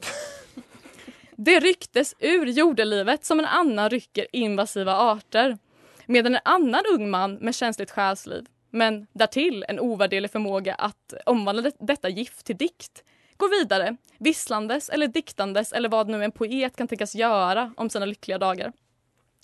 Det 1.38 1.60
rycktes 1.60 2.14
ur 2.18 2.46
jordelivet 2.46 3.24
som 3.24 3.38
en 3.38 3.44
annan 3.44 3.90
rycker 3.90 4.26
invasiva 4.32 4.94
arter. 4.94 5.58
Medan 6.06 6.34
en 6.34 6.40
annan 6.44 6.82
ung 6.94 7.10
man 7.10 7.34
med 7.34 7.54
känsligt 7.54 7.90
själsliv, 7.90 8.46
men 8.70 9.06
därtill 9.12 9.64
en 9.68 9.80
ovärderlig 9.80 10.30
förmåga 10.30 10.74
att 10.74 11.14
omvandla 11.26 11.70
detta 11.80 12.08
gift 12.08 12.46
till 12.46 12.56
dikt, 12.56 13.04
går 13.36 13.60
vidare, 13.60 13.96
visslandes 14.18 14.88
eller 14.88 15.06
diktandes 15.06 15.72
eller 15.72 15.88
vad 15.88 16.08
nu 16.08 16.24
en 16.24 16.32
poet 16.32 16.76
kan 16.76 16.88
tänkas 16.88 17.14
göra 17.14 17.74
om 17.76 17.90
sina 17.90 18.06
lyckliga 18.06 18.38
dagar. 18.38 18.72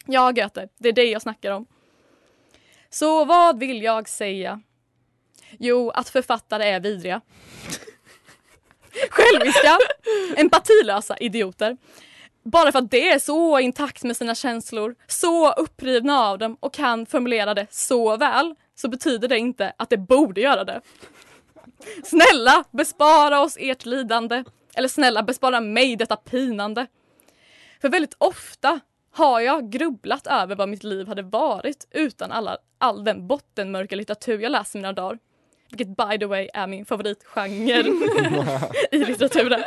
Ja, 0.06 0.30
Goethe, 0.30 0.68
det 0.78 0.88
är 0.88 0.92
det 0.92 1.04
jag 1.04 1.22
snackar 1.22 1.50
om. 1.50 1.66
Så 2.90 3.25
vad 3.25 3.58
vill 3.58 3.82
jag 3.82 4.08
säga? 4.08 4.61
Jo, 5.58 5.90
att 5.90 6.08
författare 6.08 6.64
är 6.64 6.80
vidriga. 6.80 7.20
Själviska, 9.11 9.78
empatilösa 10.37 11.16
idioter. 11.16 11.76
Bara 12.44 12.73
för 12.73 12.78
att 12.78 12.90
det 12.90 13.09
är 13.09 13.18
så 13.18 13.59
intakt 13.59 14.04
med 14.04 14.16
sina 14.16 14.35
känslor, 14.35 14.94
så 15.06 15.52
upprivna 15.52 16.21
av 16.21 16.38
dem 16.38 16.56
och 16.61 16.75
kan 16.75 17.06
formulera 17.06 17.54
det 17.54 17.66
så 17.71 18.16
väl, 18.16 18.54
så 18.75 18.88
betyder 18.88 19.28
det 19.28 19.38
inte 19.38 19.73
att 19.76 19.90
det 19.90 19.97
borde 19.97 20.40
göra 20.40 20.64
det. 20.64 20.80
Snälla, 22.04 22.64
bespara 22.71 23.40
oss 23.40 23.56
ert 23.61 23.87
lidande. 23.87 24.44
Eller 24.75 24.88
snälla, 24.88 25.23
bespara 25.23 25.61
mig 25.61 25.97
detta 25.97 26.16
pinande. 26.16 26.87
För 27.80 27.88
väldigt 27.88 28.16
ofta 28.18 28.80
har 29.12 29.40
jag 29.40 29.71
grubblat 29.71 30.26
över 30.26 30.56
vad 30.56 30.68
mitt 30.68 30.85
liv 30.85 31.09
hade 31.09 31.23
varit 31.23 31.87
utan 31.90 32.32
alla, 32.32 32.59
all 32.78 33.04
den 33.04 33.26
bottenmörka 33.26 33.97
litteratur 33.97 34.38
jag 34.38 34.52
läst 34.52 34.75
i 34.75 34.78
mina 34.78 34.92
dagar. 34.92 35.18
Vilket 35.73 35.97
by 35.97 36.19
the 36.19 36.26
way 36.26 36.49
är 36.55 36.67
min 36.67 36.87
favoritgenre 36.87 37.88
i 38.91 38.99
litteraturen. 38.99 39.62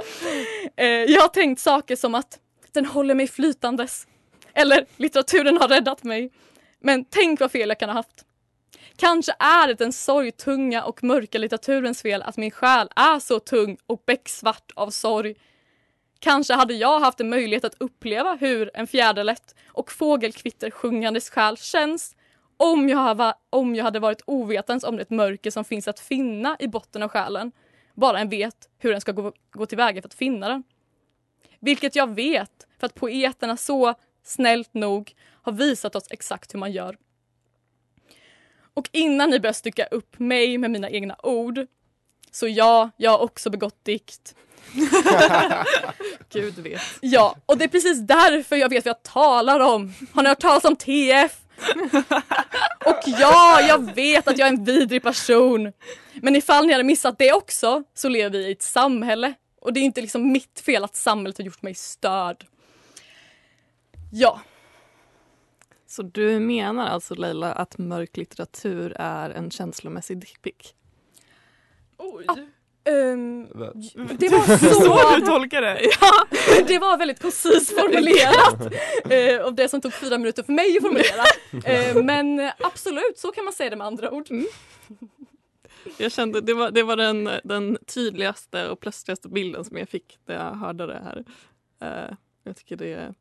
Eh, 0.75 0.87
jag 0.87 1.21
har 1.21 1.27
tänkt 1.27 1.61
saker 1.61 1.95
som 1.95 2.15
att 2.15 2.39
den 2.71 2.85
håller 2.85 3.15
mig 3.15 3.27
flytandes. 3.27 4.07
Eller 4.53 4.85
litteraturen 4.97 5.57
har 5.57 5.67
räddat 5.67 6.03
mig. 6.03 6.31
Men 6.79 7.05
tänk 7.05 7.39
vad 7.39 7.51
fel 7.51 7.69
jag 7.69 7.79
kan 7.79 7.89
ha 7.89 7.93
haft. 7.93 8.25
Kanske 8.97 9.35
är 9.39 9.67
det 9.67 9.73
den 9.73 9.93
sorgtunga 9.93 10.83
och 10.83 11.03
mörka 11.03 11.37
litteraturens 11.37 12.01
fel 12.01 12.21
att 12.21 12.37
min 12.37 12.51
själ 12.51 12.89
är 12.95 13.19
så 13.19 13.39
tung 13.39 13.77
och 13.87 14.03
becksvart 14.05 14.71
av 14.75 14.89
sorg. 14.89 15.35
Kanske 16.19 16.53
hade 16.53 16.73
jag 16.73 16.99
haft 16.99 17.19
en 17.19 17.29
möjlighet 17.29 17.65
att 17.65 17.75
uppleva 17.79 18.35
hur 18.35 18.71
en 18.73 18.87
fjäderlätt 18.87 19.55
och 19.67 19.91
fågelkvitter 19.91 20.71
sjungandes 20.71 21.29
själ 21.29 21.57
känns 21.57 22.15
om 22.57 22.89
jag, 22.89 22.97
hava, 22.97 23.35
om 23.49 23.75
jag 23.75 23.83
hade 23.83 23.99
varit 23.99 24.21
ovetans 24.25 24.83
om 24.83 24.97
det 24.97 25.09
mörker 25.09 25.51
som 25.51 25.65
finns 25.65 25.87
att 25.87 25.99
finna 25.99 26.57
i 26.59 26.67
botten 26.67 27.03
av 27.03 27.09
själen. 27.09 27.51
Bara 27.93 28.19
en 28.19 28.29
vet 28.29 28.69
hur 28.77 28.91
den 28.91 29.01
ska 29.01 29.11
gå, 29.11 29.33
gå 29.51 29.65
tillväga 29.65 30.01
för 30.01 30.09
att 30.09 30.13
finna 30.13 30.49
den. 30.49 30.63
Vilket 31.59 31.95
jag 31.95 32.15
vet 32.15 32.67
för 32.79 32.85
att 32.85 32.95
poeterna 32.95 33.57
så 33.57 33.93
snällt 34.23 34.73
nog 34.73 35.15
har 35.41 35.51
visat 35.51 35.95
oss 35.95 36.07
exakt 36.09 36.53
hur 36.53 36.59
man 36.59 36.71
gör. 36.71 36.97
Och 38.73 38.89
innan 38.91 39.29
ni 39.29 39.39
börjar 39.39 39.53
stycka 39.53 39.85
upp 39.85 40.19
mig 40.19 40.57
med 40.57 40.71
mina 40.71 40.89
egna 40.89 41.15
ord 41.23 41.67
så 42.31 42.47
ja, 42.47 42.89
jag 42.97 43.11
har 43.11 43.19
också 43.19 43.49
begått 43.49 43.85
dikt. 43.85 44.35
Gud 46.29 46.59
vet. 46.59 46.81
Ja, 47.01 47.35
och 47.45 47.57
det 47.57 47.63
är 47.63 47.67
precis 47.67 47.99
därför 47.99 48.55
jag 48.55 48.69
vet 48.69 48.85
vad 48.85 48.89
jag 48.89 49.03
talar 49.03 49.59
om. 49.59 49.93
Har 50.13 50.23
ni 50.23 50.29
hört 50.29 50.39
talas 50.39 50.65
om 50.65 50.75
TF? 50.75 51.44
Och 52.85 52.99
ja, 53.05 53.61
jag 53.61 53.95
vet 53.95 54.27
att 54.27 54.37
jag 54.37 54.47
är 54.47 54.53
en 54.53 54.63
vidrig 54.63 55.03
person. 55.03 55.71
Men 56.13 56.35
ifall 56.35 56.65
ni 56.65 56.71
hade 56.71 56.83
missat 56.83 57.17
det 57.17 57.33
också 57.33 57.83
så 57.93 58.09
lever 58.09 58.39
vi 58.39 58.47
i 58.47 58.51
ett 58.51 58.61
samhälle. 58.61 59.33
Och 59.61 59.73
det 59.73 59.79
är 59.79 59.83
inte 59.83 60.01
liksom 60.01 60.31
mitt 60.31 60.59
fel 60.59 60.83
att 60.83 60.95
samhället 60.95 61.37
har 61.37 61.45
gjort 61.45 61.61
mig 61.61 61.73
störd. 61.75 62.45
Ja, 64.11 64.41
Så 65.87 66.03
du 66.03 66.39
menar 66.39 66.87
alltså 66.87 67.15
Leila 67.15 67.53
att 67.53 67.77
mörk 67.77 68.17
litteratur 68.17 68.93
är 68.99 69.29
en 69.29 69.51
känslomässig 69.51 70.17
dickpic? 70.17 70.73
Oj. 71.97 72.25
Va- 73.53 73.71
det 74.19 74.29
var 74.29 74.57
Så 74.57 74.73
så... 74.73 75.15
du 75.19 75.25
tolkar 75.25 75.61
det? 75.61 75.81
Ja, 76.01 76.25
det 76.67 76.79
var 76.79 76.97
väldigt 76.97 77.21
koncis 77.21 77.69
formulerat. 77.75 78.73
Eh, 79.11 79.41
och 79.45 79.53
det 79.53 79.69
som 79.69 79.81
tog 79.81 79.93
fyra 79.93 80.17
minuter 80.17 80.43
för 80.43 80.53
mig 80.53 80.77
att 80.77 80.83
formulera. 80.83 81.23
Eh, 81.65 82.03
men 82.03 82.39
eh, 82.39 82.51
absolut, 82.59 83.17
så 83.17 83.31
kan 83.31 83.45
man 83.45 83.53
säga 83.53 83.69
det 83.69 83.75
med 83.75 83.87
andra 83.87 84.11
ord. 84.11 84.27
Jag 85.97 86.11
kände 86.11 86.41
det 86.41 86.53
var, 86.53 86.71
det 86.71 86.83
var 86.83 86.95
den, 86.95 87.29
den 87.43 87.77
tydligaste 87.85 88.69
och 88.69 88.79
plötsligaste 88.79 89.29
bilden 89.29 89.65
som 89.65 89.77
jag 89.77 89.89
fick 89.89 90.17
när 90.25 90.35
jag 90.35 90.53
hörde 90.55 90.85
det 90.87 91.01
här. 91.03 91.23
Eh, 91.81 92.15
jag 92.43 92.55
tycker 92.55 92.75
det 92.75 93.13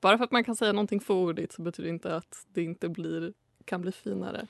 bara 0.00 0.18
för 0.18 0.24
att 0.24 0.30
man 0.32 0.44
kan 0.44 0.56
säga 0.56 0.72
någonting 0.72 1.00
fåordigt 1.00 1.52
så 1.52 1.62
betyder 1.62 1.88
det 1.88 1.94
inte 1.94 2.16
att 2.16 2.46
det 2.54 2.62
inte 2.62 2.88
blir, 2.88 3.32
kan 3.64 3.80
bli 3.80 3.92
finare. 3.92 4.46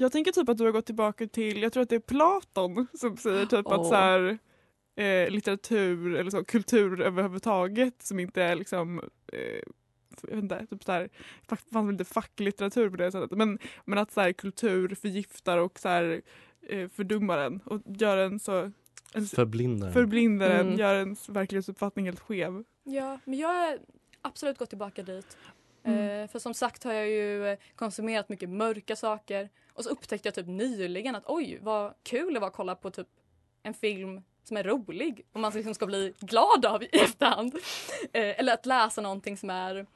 Jag 0.00 0.12
tänker 0.12 0.32
typ 0.32 0.48
att 0.48 0.58
du 0.58 0.64
har 0.64 0.72
gått 0.72 0.86
tillbaka 0.86 1.26
till, 1.26 1.62
jag 1.62 1.72
tror 1.72 1.82
att 1.82 1.88
det 1.88 1.94
är 1.94 2.00
Platon 2.00 2.86
som 2.94 3.16
säger 3.16 3.46
typ 3.46 3.66
att 3.66 3.78
Åh. 3.78 3.88
så 3.88 3.94
här, 3.94 4.38
eh, 4.96 5.30
litteratur 5.30 6.16
eller 6.16 6.30
så, 6.30 6.44
kultur 6.44 7.00
överhuvudtaget 7.00 8.02
som 8.02 8.18
inte 8.20 8.42
är 8.42 8.56
liksom 8.56 8.98
eh, 9.32 9.62
jag 10.22 10.34
vet 10.34 10.42
inte, 10.42 10.66
typ 10.66 10.84
så 10.84 10.92
här, 10.92 11.08
fanns 11.48 11.86
väl 11.86 11.92
inte 11.92 12.04
facklitteratur 12.04 12.90
på 12.90 12.96
det 12.96 13.12
sättet 13.12 13.38
men, 13.38 13.58
men 13.84 13.98
att 13.98 14.12
så 14.12 14.20
här, 14.20 14.32
kultur 14.32 14.94
förgiftar 14.94 15.58
och 15.58 15.78
så 15.78 15.88
här, 15.88 16.22
eh, 16.68 16.88
fördummar 16.88 17.38
en 17.38 17.60
och 17.64 17.80
gör 17.86 18.16
en 18.16 18.38
så 18.40 18.70
en, 19.14 19.26
Förblindar. 19.26 19.90
förblindar 19.92 20.50
en, 20.50 20.66
Mm. 20.66 20.78
gör 20.78 20.94
ens 20.94 21.28
verklighetsuppfattning 21.28 22.04
helt 22.04 22.20
skev. 22.20 22.64
Ja, 22.84 23.18
men 23.24 23.38
jag 23.38 23.48
har 23.48 23.78
absolut 24.22 24.58
gått 24.58 24.68
tillbaka 24.68 25.02
dit. 25.02 25.36
Mm. 25.84 26.22
Eh, 26.22 26.28
för 26.30 26.38
som 26.38 26.54
sagt 26.54 26.84
har 26.84 26.92
jag 26.92 27.08
ju 27.08 27.56
konsumerat 27.74 28.28
mycket 28.28 28.48
mörka 28.50 28.96
saker. 28.96 29.48
Och 29.80 29.84
så 29.84 29.90
upptäckte 29.90 30.26
jag 30.28 30.34
typ 30.34 30.46
nyligen 30.46 31.14
att 31.14 31.24
oj 31.26 31.58
vad 31.62 31.94
kul 32.02 32.34
det 32.34 32.40
var 32.40 32.46
att 32.46 32.52
kolla 32.54 32.74
på 32.74 32.90
typ 32.90 33.06
en 33.62 33.74
film 33.74 34.20
som 34.44 34.56
är 34.56 34.64
rolig 34.64 35.26
och 35.32 35.40
man 35.40 35.52
liksom 35.52 35.74
ska 35.74 35.86
bli 35.86 36.14
glad 36.20 36.66
av 36.66 36.82
i 36.82 36.88
efterhand. 36.92 37.54
Eh, 38.12 38.38
eller 38.40 38.52
att 38.52 38.66
läsa 38.66 39.00
någonting 39.00 39.36
som 39.36 39.50
är 39.50 39.86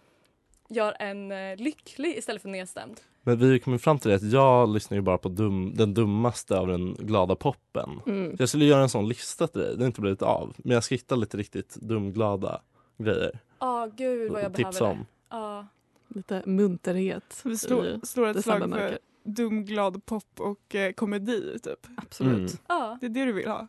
gör 0.68 0.96
en 0.98 1.32
eh, 1.32 1.56
lycklig 1.56 2.16
istället 2.16 2.42
för 2.42 2.48
nedstämd. 2.48 3.00
Men 3.22 3.38
vi 3.38 3.50
har 3.50 3.58
kommit 3.58 3.82
fram 3.82 3.98
till 3.98 4.10
det 4.10 4.16
att 4.16 4.32
jag 4.32 4.68
lyssnar 4.68 4.96
ju 4.96 5.02
bara 5.02 5.18
på 5.18 5.28
dum, 5.28 5.74
den 5.74 5.94
dummaste 5.94 6.58
av 6.58 6.66
den 6.66 6.94
glada 6.94 7.36
poppen. 7.36 8.00
Mm. 8.06 8.36
Jag 8.38 8.48
skulle 8.48 8.64
göra 8.64 8.82
en 8.82 8.88
sån 8.88 9.08
lista 9.08 9.46
till 9.46 9.60
dig, 9.60 9.76
det 9.76 9.82
har 9.82 9.86
inte 9.86 10.00
blivit 10.00 10.22
av. 10.22 10.54
Men 10.56 10.74
jag 10.74 10.84
ska 10.84 10.94
hitta 10.94 11.16
lite 11.16 11.36
riktigt 11.36 11.74
dumglada 11.74 12.60
grejer. 12.98 13.38
Ja, 13.58 13.88
gud 13.96 14.32
vad 14.32 14.42
jag 14.42 14.54
Tips 14.54 14.78
behöver 14.78 14.92
om. 14.92 14.98
det. 14.98 15.06
Ja. 15.30 15.66
Lite 16.08 16.42
munterhet. 16.46 17.40
Vi 17.44 17.58
slår, 17.58 17.86
i 17.86 18.00
slår 18.02 18.26
ett 18.26 18.44
slag 18.44 18.60
för 18.60 18.98
dum, 19.24 19.64
glad 19.64 20.06
pop 20.06 20.40
och 20.40 20.74
eh, 20.74 20.92
komedi 20.92 21.58
typ. 21.62 21.86
Absolut. 21.96 22.36
Mm. 22.36 22.48
ja, 22.68 22.98
Det 23.00 23.06
är 23.06 23.10
det 23.10 23.24
du 23.24 23.32
vill 23.32 23.48
ha. 23.48 23.68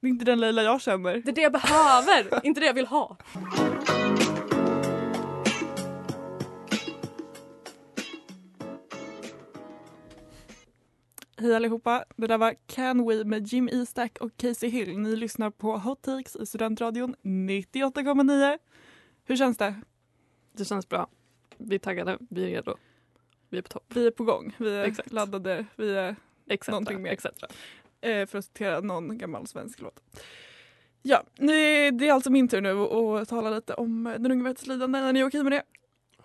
Det 0.00 0.06
är 0.06 0.10
inte 0.10 0.24
den 0.24 0.40
Leila 0.40 0.62
jag 0.62 0.80
känner. 0.80 1.22
det 1.24 1.30
är 1.30 1.34
det 1.34 1.40
jag 1.40 1.52
behöver, 1.52 2.46
inte 2.46 2.60
det 2.60 2.66
jag 2.66 2.74
vill 2.74 2.86
ha. 2.86 3.16
Hej 11.36 11.54
allihopa, 11.56 12.04
det 12.16 12.26
där 12.26 12.38
var 12.38 12.54
Can 12.66 13.06
We 13.08 13.24
med 13.24 13.46
Jim 13.46 13.68
Eastack 13.68 14.18
och 14.20 14.36
Casey 14.36 14.68
Hill. 14.70 14.98
Ni 14.98 15.16
lyssnar 15.16 15.50
på 15.50 15.78
Hot 15.78 16.02
Takes 16.02 16.36
i 16.36 16.46
Studentradion 16.46 17.14
98,9. 17.22 18.58
Hur 19.24 19.36
känns 19.36 19.56
det? 19.56 19.74
Det 20.52 20.64
känns 20.64 20.88
bra. 20.88 21.08
Vi 21.58 21.74
är 21.74 21.78
taggade, 21.78 22.18
vi 22.30 22.44
är 22.44 22.48
redo. 22.48 22.76
Vi 23.52 23.58
är 23.58 23.62
på 23.62 23.68
topp. 23.68 23.84
Vi 23.88 24.06
är 24.06 24.10
på 24.10 24.24
gång, 24.24 24.54
vi 24.58 24.76
är 24.76 24.84
Exakt. 24.84 25.12
laddade, 25.12 25.66
vi 25.76 25.94
är 25.96 26.16
Etc. 26.46 26.68
Någonting 26.68 27.02
mer. 27.02 27.12
etc. 27.12 27.26
eh, 28.00 28.26
för 28.26 28.38
att 28.38 28.44
citera 28.44 28.80
någon 28.80 29.18
gammal 29.18 29.46
svensk 29.46 29.80
låt. 29.80 30.00
Ja, 31.02 31.22
nu 31.38 31.52
det 31.90 32.08
är 32.08 32.12
alltså 32.12 32.30
min 32.30 32.48
tur 32.48 32.60
nu 32.60 32.70
att- 32.80 33.28
tala 33.28 33.50
lite 33.50 33.74
om 33.74 34.04
den 34.18 34.32
unge 34.32 34.44
vätets 34.44 34.66
lidande. 34.66 34.98
Är 34.98 35.12
ni 35.12 35.24
okej 35.24 35.42
med 35.42 35.52
det? 35.52 35.62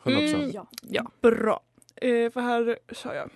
100%. 0.04 0.36
Mm. 0.36 0.52
Ja. 0.52 0.68
Ja. 0.82 1.12
Bra. 1.22 1.62
Eh, 1.96 2.32
för 2.32 2.42
här 2.42 2.80
kör 2.92 3.14
jag. 3.14 3.30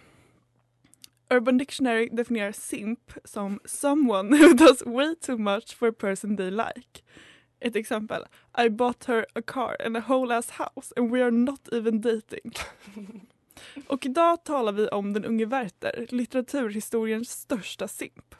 Urban 1.37 1.57
Dictionary 1.57 2.09
definierar 2.11 2.51
simp 2.51 3.13
som 3.23 3.59
someone 3.65 4.37
who 4.37 4.53
does 4.53 4.85
way 4.85 5.15
too 5.15 5.37
much 5.37 5.75
for 5.77 5.87
a 5.89 5.93
person 5.99 6.37
they 6.37 6.51
like. 6.51 7.01
Ett 7.59 7.75
exempel. 7.75 8.23
I 8.65 8.69
bought 8.69 9.05
her 9.05 9.25
a 9.33 9.41
car 9.41 9.75
and 9.85 9.97
a 9.97 10.03
whole 10.07 10.35
ass 10.37 10.49
house 10.51 10.93
and 10.97 11.11
we 11.11 11.21
are 11.23 11.31
not 11.31 11.73
even 11.73 12.01
dating. 12.01 12.51
Och 13.87 14.05
idag 14.05 14.43
talar 14.43 14.71
vi 14.71 14.87
om 14.87 15.13
den 15.13 15.25
unge 15.25 15.45
Werther, 15.45 16.05
litteraturhistoriens 16.09 17.29
största 17.31 17.87
simp. 17.87 18.35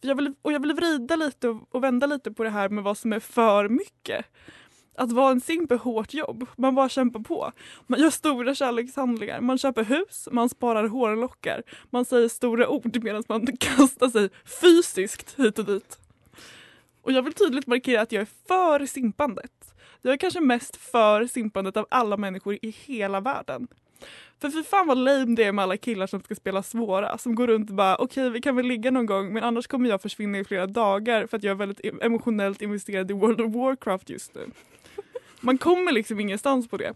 För 0.00 0.08
jag 0.08 0.14
vill, 0.14 0.34
och 0.42 0.52
jag 0.52 0.60
vill 0.60 0.72
vrida 0.72 1.16
lite 1.16 1.48
och, 1.48 1.74
och 1.74 1.84
vända 1.84 2.06
lite 2.06 2.32
på 2.32 2.42
det 2.44 2.50
här 2.50 2.68
med 2.68 2.84
vad 2.84 2.98
som 2.98 3.12
är 3.12 3.20
för 3.20 3.68
mycket. 3.68 4.26
Att 4.98 5.12
vara 5.12 5.30
en 5.30 5.40
simp 5.40 5.72
är 5.72 5.76
hårt 5.76 6.14
jobb. 6.14 6.46
Man 6.56 6.74
bara 6.74 6.88
kämpar 6.88 7.20
på. 7.20 7.52
Man 7.86 8.00
gör 8.00 8.10
stora 8.10 8.54
kärlekshandlingar. 8.54 9.40
Man 9.40 9.58
köper 9.58 9.84
hus, 9.84 10.28
man 10.32 10.48
sparar 10.48 10.88
hårlockar. 10.88 11.62
Man 11.90 12.04
säger 12.04 12.28
stora 12.28 12.68
ord 12.68 13.04
medan 13.04 13.22
man 13.28 13.46
kastar 13.56 14.08
sig 14.08 14.28
fysiskt 14.60 15.34
hit 15.38 15.58
och 15.58 15.64
dit. 15.64 15.98
Och 17.02 17.12
jag 17.12 17.22
vill 17.22 17.32
tydligt 17.32 17.66
markera 17.66 18.00
att 18.00 18.12
jag 18.12 18.22
är 18.22 18.28
för 18.48 18.86
simpandet. 18.86 19.74
Jag 20.02 20.12
är 20.12 20.16
kanske 20.16 20.40
mest 20.40 20.76
för 20.76 21.26
simpandet 21.26 21.76
av 21.76 21.86
alla 21.90 22.16
människor 22.16 22.58
i 22.62 22.70
hela 22.70 23.20
världen. 23.20 23.68
För 24.40 24.50
fy 24.50 24.62
fan 24.62 24.86
vad 24.86 24.98
lame 24.98 25.34
det 25.34 25.44
är 25.44 25.52
med 25.52 25.62
alla 25.62 25.76
killar 25.76 26.06
som 26.06 26.20
ska 26.20 26.34
spela 26.34 26.62
svåra. 26.62 27.18
Som 27.18 27.34
går 27.34 27.46
runt 27.46 27.70
och 27.70 27.76
bara 27.76 27.96
okej 27.96 28.30
vi 28.30 28.40
kan 28.40 28.56
väl 28.56 28.66
ligga 28.66 28.90
någon 28.90 29.06
gång 29.06 29.32
men 29.32 29.44
annars 29.44 29.66
kommer 29.66 29.88
jag 29.88 30.02
försvinna 30.02 30.38
i 30.38 30.44
flera 30.44 30.66
dagar 30.66 31.26
för 31.26 31.36
att 31.36 31.42
jag 31.42 31.50
är 31.50 31.54
väldigt 31.54 31.80
e-, 31.84 31.92
emotionellt 32.00 32.62
investerad 32.62 33.10
i 33.10 33.14
World 33.14 33.40
of 33.40 33.54
Warcraft 33.54 34.10
just 34.10 34.34
nu. 34.34 34.50
Man 35.40 35.58
kommer 35.58 35.92
liksom 35.92 36.20
ingenstans 36.20 36.68
på 36.68 36.76
det. 36.76 36.94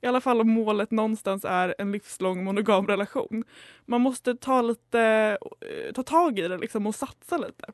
I 0.00 0.06
alla 0.06 0.20
fall 0.20 0.40
om 0.40 0.50
målet 0.50 0.90
någonstans 0.90 1.44
är 1.44 1.74
en 1.78 1.92
livslång 1.92 2.44
monogam 2.44 2.86
relation. 2.86 3.44
Man 3.86 4.00
måste 4.00 4.34
ta 4.34 4.62
lite, 4.62 5.38
eh, 5.60 5.92
ta 5.92 6.02
tag 6.02 6.38
i 6.38 6.48
det 6.48 6.58
liksom 6.58 6.86
och 6.86 6.94
satsa 6.94 7.36
lite. 7.36 7.72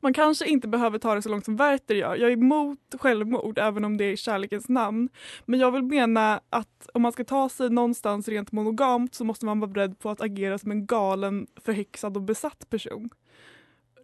Man 0.00 0.12
kanske 0.12 0.46
inte 0.46 0.68
behöver 0.68 0.98
ta 0.98 1.14
det 1.14 1.22
så 1.22 1.28
långt 1.28 1.44
som 1.44 1.56
Werther 1.56 1.94
gör. 1.94 2.16
Jag 2.16 2.30
är 2.30 2.36
emot 2.36 2.78
självmord 2.98 3.58
även 3.58 3.84
om 3.84 3.96
det 3.96 4.04
är 4.04 4.12
i 4.12 4.16
kärlekens 4.16 4.68
namn. 4.68 5.08
Men 5.44 5.60
jag 5.60 5.70
vill 5.70 5.82
mena 5.82 6.40
att 6.50 6.90
om 6.94 7.02
man 7.02 7.12
ska 7.12 7.24
ta 7.24 7.48
sig 7.48 7.70
någonstans 7.70 8.28
rent 8.28 8.52
monogamt 8.52 9.14
så 9.14 9.24
måste 9.24 9.46
man 9.46 9.60
vara 9.60 9.70
beredd 9.70 9.98
på 9.98 10.10
att 10.10 10.20
agera 10.20 10.58
som 10.58 10.70
en 10.70 10.86
galen, 10.86 11.46
förhäxad 11.64 12.16
och 12.16 12.22
besatt 12.22 12.70
person. 12.70 13.10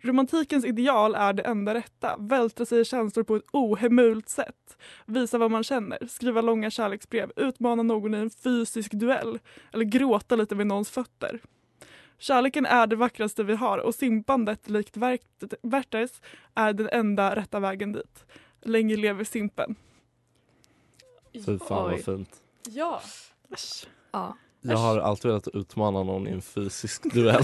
Romantikens 0.02 0.64
ideal 0.64 1.14
är 1.14 1.32
det 1.32 1.42
enda 1.42 1.74
rätta. 1.74 2.16
Vältra 2.18 2.66
sig 2.66 2.80
i 2.80 2.84
känslor 2.84 3.24
på 3.24 3.36
ett 3.36 3.44
ohemult 3.52 4.28
sätt. 4.28 4.76
Visa 5.06 5.38
vad 5.38 5.50
man 5.50 5.62
känner. 5.62 6.06
Skriva 6.06 6.40
långa 6.40 6.70
kärleksbrev. 6.70 7.32
Utmana 7.36 7.82
någon 7.82 8.14
i 8.14 8.18
en 8.18 8.30
fysisk 8.30 8.92
duell. 8.92 9.38
Eller 9.72 9.84
gråta 9.84 10.36
lite 10.36 10.54
vid 10.54 10.66
någons 10.66 10.90
fötter. 10.90 11.40
Kärleken 12.20 12.66
är 12.66 12.86
det 12.86 12.96
vackraste 12.96 13.44
vi 13.44 13.54
har 13.54 13.78
och 13.78 13.94
simpandet 13.94 14.70
likt 14.70 14.96
Werthers 15.62 16.10
är 16.54 16.72
den 16.72 16.88
enda 16.88 17.36
rätta 17.36 17.60
vägen 17.60 17.92
dit. 17.92 18.24
Länge 18.62 18.96
lever 18.96 19.24
simpen. 19.24 19.76
Fy 21.32 21.58
fan 21.58 21.90
vad 21.90 22.04
fint. 22.04 22.42
Ja. 22.68 23.02
Ja. 24.10 24.36
Jag 24.60 24.76
har 24.76 24.98
alltid 24.98 25.28
velat 25.28 25.48
utmana 25.48 26.02
någon 26.02 26.28
i 26.28 26.30
en 26.30 26.42
fysisk 26.42 27.02
duell. 27.14 27.42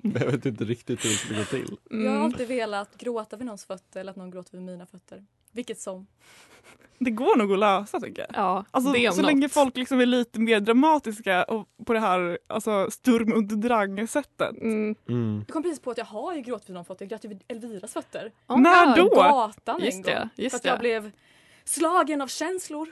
Men 0.00 0.22
jag 0.22 0.30
vet 0.30 0.46
inte 0.46 0.64
riktigt 0.64 1.04
hur 1.04 1.08
det 1.10 1.16
ska 1.16 1.34
gå 1.34 1.44
till. 1.44 1.76
Jag 1.90 1.96
har 1.98 2.04
Mm. 2.06 2.22
alltid 2.22 2.48
velat 2.48 2.98
gråta 2.98 3.36
vid 3.36 3.46
någons 3.46 3.64
fötter 3.64 4.00
eller 4.00 4.10
att 4.10 4.16
någon 4.16 4.30
gråter 4.30 4.52
vid 4.52 4.62
mina 4.62 4.86
fötter. 4.86 5.24
Vilket 5.52 5.80
som. 5.80 6.06
Det 7.00 7.10
går 7.10 7.36
nog 7.36 7.52
att 7.52 7.58
lösa 7.58 8.00
tycker 8.00 8.22
jag. 8.28 8.30
Ja, 8.44 8.64
Alltså, 8.70 8.92
det 8.92 9.10
så 9.12 9.16
något. 9.16 9.26
länge 9.26 9.48
folk 9.48 9.76
liksom 9.76 10.00
är 10.00 10.06
lite 10.06 10.40
mer 10.40 10.60
dramatiska 10.60 11.44
och 11.44 11.68
på 11.86 11.92
det 11.92 12.00
här 12.00 12.38
alltså, 12.46 12.90
Sturm 12.90 13.32
und 13.32 13.48
Drang-sättet. 13.62 14.56
Mm. 14.62 14.94
Mm. 15.08 15.44
Jag 15.46 15.52
kom 15.54 15.62
precis 15.62 15.80
på 15.80 15.90
att 15.90 15.98
jag 15.98 16.04
har 16.04 16.34
ju 16.34 16.40
gråtit 16.42 16.68
vid 16.68 16.74
någon 16.74 16.84
fötter. 16.84 17.04
Jag 17.04 17.10
grät 17.10 17.24
vid 17.24 17.42
Elviras 17.48 17.92
fötter. 17.92 18.32
Oh, 18.48 18.60
När 18.60 18.96
då? 18.96 19.08
På 19.08 19.14
gatan 19.16 19.80
Just 19.84 19.96
en 19.96 20.02
det, 20.02 20.14
gång. 20.14 20.28
just 20.36 20.50
för 20.50 20.56
att 20.56 20.62
det. 20.62 20.68
jag 20.68 20.78
blev 20.78 21.10
slagen 21.64 22.20
av 22.20 22.26
känslor. 22.26 22.88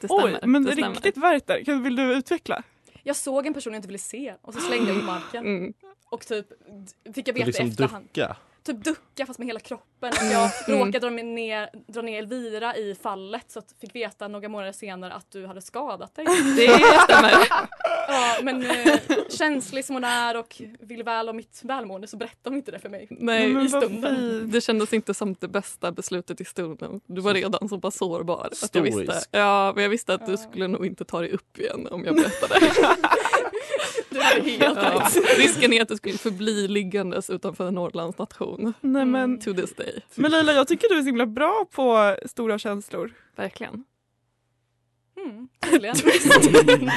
Det 0.00 0.06
Oj, 0.10 0.20
stämmer. 0.20 0.46
men 0.46 0.64
det 0.64 0.72
stämmer. 0.72 0.90
riktigt 0.94 1.16
Werther, 1.16 1.64
kan- 1.64 1.82
vill 1.82 1.96
du 1.96 2.02
utveckla? 2.14 2.62
Jag 3.02 3.16
såg 3.16 3.46
en 3.46 3.54
person 3.54 3.72
jag 3.72 3.78
inte 3.78 3.88
ville 3.88 3.98
se 3.98 4.34
och 4.42 4.54
så 4.54 4.60
slängde 4.60 4.90
jag 4.92 5.00
på 5.00 5.06
marken. 5.06 5.44
Mm. 5.46 5.72
Och 6.04 6.26
typ 6.26 6.46
fick 7.14 7.28
jag 7.28 7.34
veta 7.34 7.46
liksom 7.46 7.66
efterhand. 7.66 8.04
ducka. 8.04 8.36
Typ 8.70 8.84
ducka 8.84 9.26
fast 9.26 9.38
med 9.38 9.46
hela 9.48 9.60
kroppen. 9.60 10.12
Och 10.20 10.32
jag 10.32 10.50
råkade 10.68 10.98
dra, 10.98 11.10
ner, 11.10 11.92
dra 11.92 12.02
ner 12.02 12.18
Elvira 12.18 12.76
i 12.76 12.94
fallet 13.02 13.44
så 13.48 13.58
att 13.58 13.74
fick 13.80 13.94
veta 13.94 14.28
några 14.28 14.48
månader 14.48 14.72
senare 14.72 15.12
att 15.12 15.30
du 15.30 15.46
hade 15.46 15.60
skadat 15.62 16.14
dig. 16.14 16.24
Det 16.56 16.68
stämmer. 17.04 17.48
Ja, 18.08 18.36
men 18.42 18.70
eh, 18.70 19.00
känslig 19.28 19.84
som 19.84 19.96
hon 19.96 20.04
är 20.04 20.36
och 20.36 20.62
vill 20.80 21.02
väl 21.02 21.28
om 21.28 21.36
mitt 21.36 21.60
välmående 21.64 22.06
så 22.06 22.16
berättar 22.16 22.50
hon 22.50 22.56
inte 22.56 22.70
det 22.70 22.78
för 22.78 22.88
mig. 22.88 23.06
Nej, 23.10 23.52
Men 23.52 23.66
i 23.66 23.68
stunden. 23.68 24.50
Det 24.50 24.60
kändes 24.60 24.92
inte 24.92 25.14
som 25.14 25.36
det 25.40 25.48
bästa 25.48 25.92
beslutet 25.92 26.40
i 26.40 26.44
stunden. 26.44 27.00
Du 27.06 27.20
var 27.20 27.34
redan 27.34 27.68
så 27.68 27.80
pass 27.80 27.96
sårbar. 27.96 28.50
Att 28.62 28.74
jag 28.74 28.82
visste, 28.82 29.20
ja, 29.30 29.72
men 29.74 29.82
jag 29.82 29.90
visste 29.90 30.14
att 30.14 30.26
du 30.26 30.36
skulle 30.36 30.68
nog 30.68 30.86
inte 30.86 31.04
ta 31.04 31.20
dig 31.20 31.30
upp 31.30 31.58
igen 31.58 31.88
om 31.90 32.04
jag 32.04 32.14
berättade. 32.14 32.60
Du 34.10 34.20
hade 34.20 34.50
helt 34.50 34.78
ja. 34.82 35.08
Risken 35.36 35.72
är 35.72 35.82
att 35.82 35.88
du 35.88 35.96
skulle 35.96 36.18
förbli 36.18 36.68
liggandes 36.68 37.30
utanför 37.30 37.70
Norrlands 37.70 38.18
nation. 38.18 38.59
Nej, 38.62 39.04
men, 39.04 39.14
Mm. 39.24 39.40
To 39.40 39.54
this 39.54 39.74
day. 39.74 40.00
men 40.14 40.30
Leila, 40.30 40.52
jag 40.52 40.68
tycker 40.68 40.88
du 40.88 40.94
är 40.96 41.00
så 41.00 41.06
himla 41.06 41.26
bra 41.26 41.66
på 41.70 42.16
stora 42.26 42.58
känslor. 42.58 43.12
Verkligen. 43.36 43.84
Mm. 45.16 45.48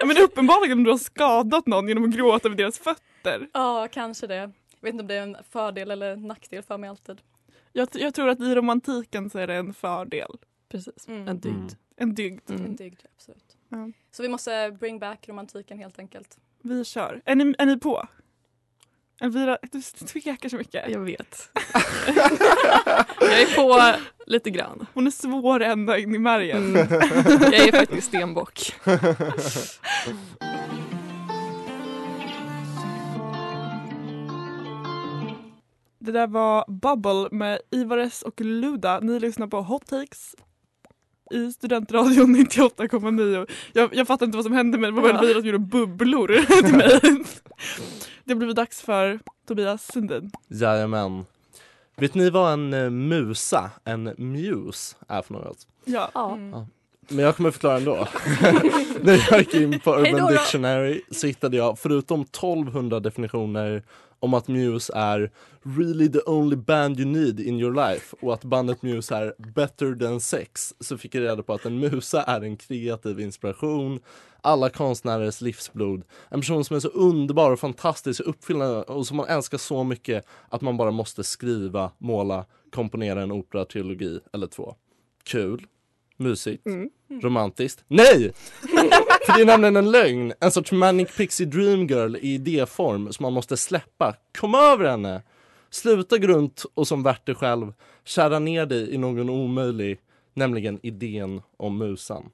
Ja, 0.00 0.06
men 0.06 0.16
uppenbarligen 0.18 0.82
du 0.84 0.90
har 0.90 0.98
skadat 0.98 1.66
någon 1.66 1.88
genom 1.88 2.04
att 2.04 2.10
gråta 2.10 2.48
vid 2.48 2.58
deras 2.58 2.78
fötter. 2.78 3.48
ja, 3.52 3.88
kanske 3.92 4.26
det. 4.26 4.34
Jag 4.34 4.52
vet 4.80 4.92
inte 4.92 5.02
om 5.02 5.06
det 5.08 5.14
är 5.14 5.22
en 5.22 5.36
fördel 5.50 5.90
eller 5.90 6.16
nackdel 6.16 6.62
för 6.62 6.78
mig 6.78 6.90
alltid. 6.90 7.20
Jag, 7.72 7.88
jag 7.92 8.14
tror 8.14 8.28
att 8.28 8.40
i 8.40 8.54
romantiken 8.54 9.30
så 9.30 9.38
är 9.38 9.46
det 9.46 9.54
en 9.54 9.74
fördel. 9.74 10.30
Precis. 10.68 11.08
Mm. 11.08 11.28
En 11.28 11.40
dygd. 11.40 11.54
Mm. 11.56 11.68
En 11.96 12.14
dygd. 12.14 12.50
En 12.50 12.56
Mm. 12.58 12.76
dygd, 12.76 13.00
absolut. 13.16 13.56
Så 14.10 14.22
vi 14.22 14.28
måste 14.28 14.76
bring 14.80 14.98
back 14.98 15.28
romantiken 15.28 15.78
helt 15.78 15.98
enkelt. 15.98 16.38
Vi 16.62 16.84
kör. 16.84 17.22
Är 17.24 17.34
ni, 17.34 17.54
är 17.58 17.66
ni 17.66 17.78
på? 17.78 18.08
Elvira, 19.22 19.58
du 19.72 19.82
tvekar 19.82 20.48
så 20.48 20.56
mycket. 20.56 20.90
Jag 20.90 21.00
vet. 21.00 21.50
jag 23.20 23.42
är 23.42 23.56
på 23.56 23.98
lite 24.26 24.50
grann. 24.50 24.86
Hon 24.94 25.06
är 25.06 25.10
svår 25.10 25.62
ända 25.62 25.98
in 25.98 26.14
i 26.14 26.18
märgen. 26.18 26.76
Mm. 26.76 26.86
Jag 27.52 27.54
är 27.54 27.72
faktiskt 27.72 28.06
stenbock. 28.06 28.74
Det 35.98 36.12
där 36.12 36.26
var 36.26 36.64
Bubble 36.68 37.38
med 37.38 37.60
Ivares 37.70 38.22
och 38.22 38.40
Luda. 38.40 39.00
Ni 39.00 39.20
lyssnar 39.20 39.46
på 39.46 39.62
Hot 39.62 39.86
Takes 39.86 40.34
i 41.32 41.52
Studentradion 41.52 42.36
98,9. 42.46 43.46
Jag, 43.72 43.94
jag 43.94 44.06
fattar 44.06 44.26
inte 44.26 44.36
vad 44.38 44.44
som 44.44 44.52
hände 44.54 44.78
men 44.78 44.94
det 44.94 45.00
var 45.00 45.08
Ja. 45.08 45.18
Elvira 45.18 45.38
som 45.40 45.46
gjorde 45.46 45.58
bubblor 45.58 46.28
till 46.62 46.74
mig. 46.74 47.00
Det 48.24 48.32
har 48.32 48.38
blivit 48.38 48.56
dags 48.56 48.82
för 48.82 49.20
Tobias 49.48 49.92
Sundin. 49.92 50.30
Jajamän. 50.48 51.24
Vet 51.96 52.14
ni 52.14 52.30
vad 52.30 52.52
en 52.52 52.74
eh, 52.74 52.90
musa, 52.90 53.70
en 53.84 54.14
muse, 54.18 54.96
är 55.08 55.22
för 55.22 55.34
något? 55.34 55.66
Ja. 55.84 56.10
Ja. 56.14 56.34
Mm. 56.34 56.66
Men 57.08 57.24
jag 57.24 57.36
kommer 57.36 57.50
förklara 57.50 57.76
ändå. 57.76 58.08
När 59.02 59.26
jag 59.30 59.38
gick 59.38 59.54
in 59.54 59.80
på 59.80 59.96
Urban. 59.96 60.32
Dictionary 60.32 61.02
så 61.10 61.26
hittade 61.26 61.56
jag 61.56 61.78
förutom 61.78 62.20
1200 62.20 63.00
definitioner 63.00 63.82
om 64.22 64.34
att 64.34 64.48
Muse 64.48 64.92
är 64.94 65.30
really 65.62 66.08
the 66.08 66.20
only 66.26 66.56
band 66.56 67.00
you 67.00 67.08
need 67.08 67.40
in 67.40 67.60
your 67.60 67.74
life 67.74 68.16
och 68.20 68.34
att 68.34 68.44
bandet 68.44 68.82
Muse 68.82 69.16
är 69.16 69.34
better 69.38 69.94
than 69.94 70.20
sex 70.20 70.74
så 70.80 70.98
fick 70.98 71.14
jag 71.14 71.22
reda 71.22 71.42
på 71.42 71.52
att 71.54 71.66
en 71.66 71.78
musa 71.78 72.22
är 72.22 72.40
en 72.40 72.56
kreativ 72.56 73.20
inspiration, 73.20 74.00
alla 74.40 74.70
konstnärers 74.70 75.40
livsblod, 75.40 76.02
en 76.28 76.40
person 76.40 76.64
som 76.64 76.76
är 76.76 76.80
så 76.80 76.88
underbar 76.88 77.50
och 77.50 77.60
fantastisk 77.60 78.20
och 78.20 78.28
uppfyllande 78.28 78.82
och 78.82 79.06
som 79.06 79.16
man 79.16 79.28
älskar 79.28 79.58
så 79.58 79.84
mycket 79.84 80.24
att 80.48 80.60
man 80.60 80.76
bara 80.76 80.90
måste 80.90 81.24
skriva, 81.24 81.90
måla, 81.98 82.44
komponera 82.74 83.22
en 83.22 83.32
operatrilogi 83.32 84.20
eller 84.32 84.46
två. 84.46 84.74
Kul, 85.24 85.66
mysigt, 86.16 86.66
Mm. 86.66 86.90
romantiskt. 87.22 87.84
Nej! 87.88 88.32
För 89.26 89.36
det 89.36 89.42
är 89.42 89.46
nämligen 89.46 89.76
en 89.76 89.90
lögn, 89.90 90.32
en 90.40 90.50
sorts 90.50 90.72
manic 90.72 91.16
pixie 91.16 91.46
dream 91.46 91.86
girl 91.86 92.16
i 92.16 92.34
idéform 92.34 93.12
som 93.12 93.22
man 93.22 93.32
måste 93.32 93.56
släppa. 93.56 94.14
Kom 94.38 94.54
över 94.54 94.90
henne! 94.90 95.22
Sluta 95.70 96.18
gå 96.18 96.26
runt 96.26 96.64
och 96.74 96.88
som 96.88 97.02
Werther 97.02 97.34
själv 97.34 97.72
kära 98.04 98.38
ner 98.38 98.66
dig 98.66 98.94
i 98.94 98.98
någon 98.98 99.30
omöjlig, 99.30 99.98
nämligen 100.34 100.78
idén 100.82 101.42
om 101.56 101.78
musan. 101.78 102.30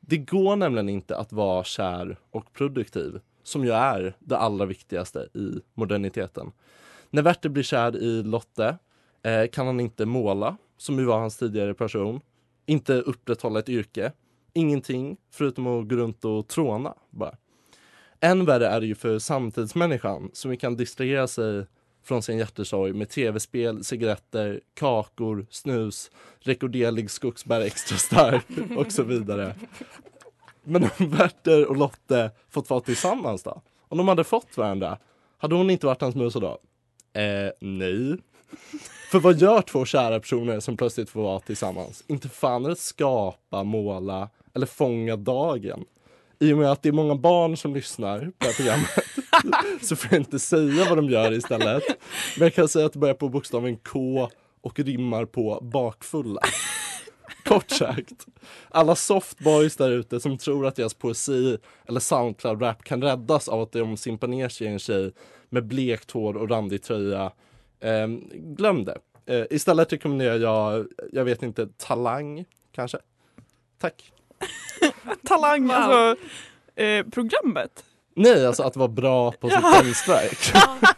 Det 0.00 0.16
går 0.16 0.56
nämligen 0.56 0.88
inte 0.88 1.16
att 1.16 1.32
vara 1.32 1.64
kär 1.64 2.16
och 2.30 2.52
produktiv, 2.52 3.20
som 3.42 3.64
ju 3.64 3.70
är 3.72 4.14
det 4.18 4.36
allra 4.38 4.66
viktigaste 4.66 5.28
i 5.34 5.60
moderniteten. 5.74 6.52
När 7.10 7.22
Werther 7.22 7.48
blir 7.48 7.62
kär 7.62 7.96
i 7.96 8.22
Lotte 8.22 8.78
eh, 9.22 9.46
kan 9.52 9.66
han 9.66 9.80
inte 9.80 10.06
måla, 10.06 10.56
som 10.76 10.98
ju 10.98 11.04
var 11.04 11.18
hans 11.18 11.36
tidigare 11.36 11.74
person, 11.74 12.20
inte 12.66 12.94
upprätthålla 12.94 13.58
ett 13.58 13.68
yrke, 13.68 14.12
ingenting 14.52 15.16
förutom 15.30 15.66
att 15.66 15.88
gå 15.88 15.96
runt 15.96 16.24
och 16.24 16.48
tråna 16.48 16.94
bara. 17.10 17.36
Än 18.20 18.44
värre 18.44 18.66
är 18.66 18.80
det 18.80 18.86
ju 18.86 18.94
för 18.94 19.18
samtidsmänniskan 19.18 20.30
som 20.32 20.56
kan 20.56 20.76
distrahera 20.76 21.26
sig 21.26 21.66
från 22.04 22.22
sin 22.22 22.38
hjärtesorg 22.38 22.92
med 22.92 23.08
tv-spel, 23.08 23.84
cigaretter, 23.84 24.60
kakor, 24.74 25.46
snus, 25.50 26.10
rekorderlig 26.40 27.10
skogsbär 27.10 27.60
extra 27.60 27.96
stark 27.96 28.46
och 28.76 28.92
så 28.92 29.02
vidare. 29.02 29.54
Men 30.62 30.82
om 30.84 31.10
Werther 31.10 31.66
och 31.66 31.76
Lotte 31.76 32.30
fått 32.50 32.70
vara 32.70 32.80
tillsammans 32.80 33.42
då? 33.42 33.62
Om 33.88 33.98
de 33.98 34.08
hade 34.08 34.24
fått 34.24 34.56
varandra, 34.56 34.98
hade 35.38 35.54
hon 35.54 35.70
inte 35.70 35.86
varit 35.86 36.00
hans 36.00 36.14
musa 36.14 36.40
då? 36.40 36.58
Eh, 37.20 37.50
nej. 37.60 38.18
För 39.10 39.20
vad 39.20 39.38
gör 39.38 39.62
två 39.62 39.84
kära 39.84 40.20
personer 40.20 40.60
som 40.60 40.76
plötsligt 40.76 41.10
får 41.10 41.22
vara 41.22 41.40
tillsammans? 41.40 42.04
Inte 42.06 42.28
fan 42.28 42.64
är 42.64 42.68
det 42.68 42.76
skapa, 42.76 43.64
måla 43.64 44.28
eller 44.54 44.66
fånga 44.66 45.16
dagen. 45.16 45.84
I 46.38 46.52
och 46.52 46.58
med 46.58 46.70
att 46.70 46.82
det 46.82 46.88
är 46.88 46.92
många 46.92 47.14
barn 47.14 47.56
som 47.56 47.74
lyssnar 47.74 48.18
på 48.18 48.32
det 48.38 48.46
här 48.46 48.52
programmet 48.52 48.90
så 49.82 49.96
får 49.96 50.12
jag 50.12 50.20
inte 50.20 50.38
säga 50.38 50.88
vad 50.88 50.98
de 50.98 51.10
gör 51.10 51.32
istället. 51.32 51.82
Men 52.38 52.46
jag 52.46 52.54
kan 52.54 52.68
säga 52.68 52.86
att 52.86 52.92
det 52.92 52.98
börjar 52.98 53.14
på 53.14 53.28
bokstaven 53.28 53.76
K 53.76 54.28
och 54.60 54.78
rimmar 54.78 55.24
på 55.24 55.58
bakfulla. 55.62 56.40
Kort 57.44 57.70
sagt, 57.70 58.26
alla 58.70 58.96
softboys 58.96 59.76
där 59.76 59.90
ute 59.90 60.20
som 60.20 60.38
tror 60.38 60.66
att 60.66 60.76
deras 60.76 60.94
poesi 60.94 61.58
eller 61.86 62.00
Soundcloud-rap 62.00 62.82
kan 62.82 63.02
räddas 63.02 63.48
av 63.48 63.60
att 63.60 63.72
de 63.72 63.96
simpar 63.96 64.28
ner 64.28 64.48
sig 64.48 64.66
i 64.66 64.70
en 64.70 64.78
tjej 64.78 65.12
med 65.48 65.66
blekt 65.66 66.10
hår 66.10 66.36
och 66.36 66.50
randig 66.50 66.82
tröja. 66.82 67.32
Eh, 67.84 68.06
glöm 68.32 68.84
det. 68.84 68.98
Eh, 69.26 69.44
istället 69.50 69.92
rekommenderar 69.92 70.36
jag, 70.38 70.86
jag 71.12 71.24
vet 71.24 71.42
inte, 71.42 71.68
Talang 71.76 72.44
kanske? 72.72 72.98
Tack. 73.80 74.12
Talang, 75.28 75.66
Wow. 75.66 75.74
alltså 75.76 76.16
eh, 76.82 77.04
programmet. 77.06 77.84
Nej, 78.16 78.46
alltså 78.46 78.62
att 78.62 78.76
vara 78.76 78.88
bra 78.88 79.32
på 79.32 79.50
sitt 79.50 79.60
konstverk. 79.62 80.52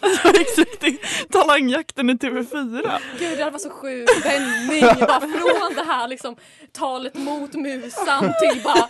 Alltså 0.00 0.28
exakt, 0.28 1.30
talangjakten 1.32 2.10
i 2.10 2.12
TV4. 2.14 2.98
Gud 3.18 3.38
det 3.38 3.44
hade 3.44 3.50
varit 3.50 3.60
så 3.62 3.70
sjuk 3.70 4.08
vändning 4.24 4.80
bara 5.06 5.20
från 5.20 5.74
det 5.74 5.82
här 5.86 6.08
liksom 6.08 6.36
talet 6.72 7.14
mot 7.14 7.54
musan 7.54 8.20
till 8.40 8.62
bara 8.64 8.86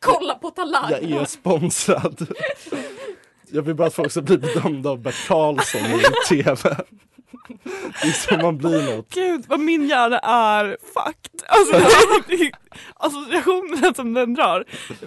kolla 0.00 0.34
på 0.34 0.50
Talang. 0.50 0.90
Jag 0.90 1.20
är 1.22 1.24
sponsrad. 1.24 2.26
Jag 3.52 3.62
vill 3.62 3.74
bara 3.74 3.88
att 3.88 3.94
folk 3.94 4.10
ska 4.12 4.22
bli 4.22 4.38
bedömda 4.38 4.90
av 4.90 4.98
Bert 5.02 5.28
Karlsson 5.28 5.80
i 5.80 6.02
TV. 6.28 6.76
Det 8.02 8.08
är 8.08 8.12
så 8.12 8.36
man 8.36 8.58
blir 8.58 8.96
något. 8.96 9.14
Gud 9.14 9.44
vad 9.48 9.60
min 9.60 9.88
hjärna 9.88 10.18
är 10.18 10.76
fucked. 10.94 11.42
Alltså, 11.48 11.98
associationerna 12.94 13.94
som 13.94 14.14
den 14.14 14.34
drar. 14.34 14.64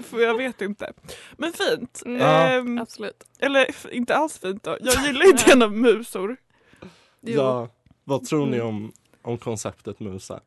För 0.09 0.19
jag 0.19 0.37
vet 0.37 0.61
inte. 0.61 0.93
Men 1.37 1.53
fint. 1.53 2.03
Ja. 2.05 2.11
Ehm, 2.11 2.77
Absolut. 2.77 3.23
eller 3.39 3.93
inte 3.93 4.15
alls 4.15 4.39
fint 4.39 4.63
då. 4.63 4.77
Jag 4.81 5.05
gillar 5.05 5.25
inte 5.29 5.49
gärna 5.49 5.67
musor. 5.67 6.37
Jo. 7.21 7.33
Ja, 7.41 7.69
vad 8.03 8.25
tror 8.25 8.45
ni 8.45 8.61
om, 8.61 8.91
om 9.21 9.37
konceptet 9.37 9.99
musa? 9.99 10.39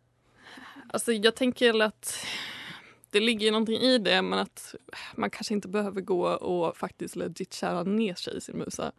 Alltså 0.93 1.13
jag 1.13 1.35
tänker 1.35 1.83
att 1.83 2.27
det 3.17 3.21
ligger 3.21 3.47
ju 3.47 3.53
någonting 3.53 3.81
i 3.81 3.99
det 3.99 4.23
men 4.23 4.39
att 4.39 4.75
man 5.15 5.31
kanske 5.31 5.55
inte 5.55 5.69
behöver 5.69 6.01
gå 6.01 6.29
och 6.29 6.77
faktiskt 6.77 7.17
legit 7.17 7.55
kära 7.55 7.83
ner 7.83 8.15
sig 8.15 8.37
i 8.37 8.41
sin 8.41 8.59
musa. 8.59 8.93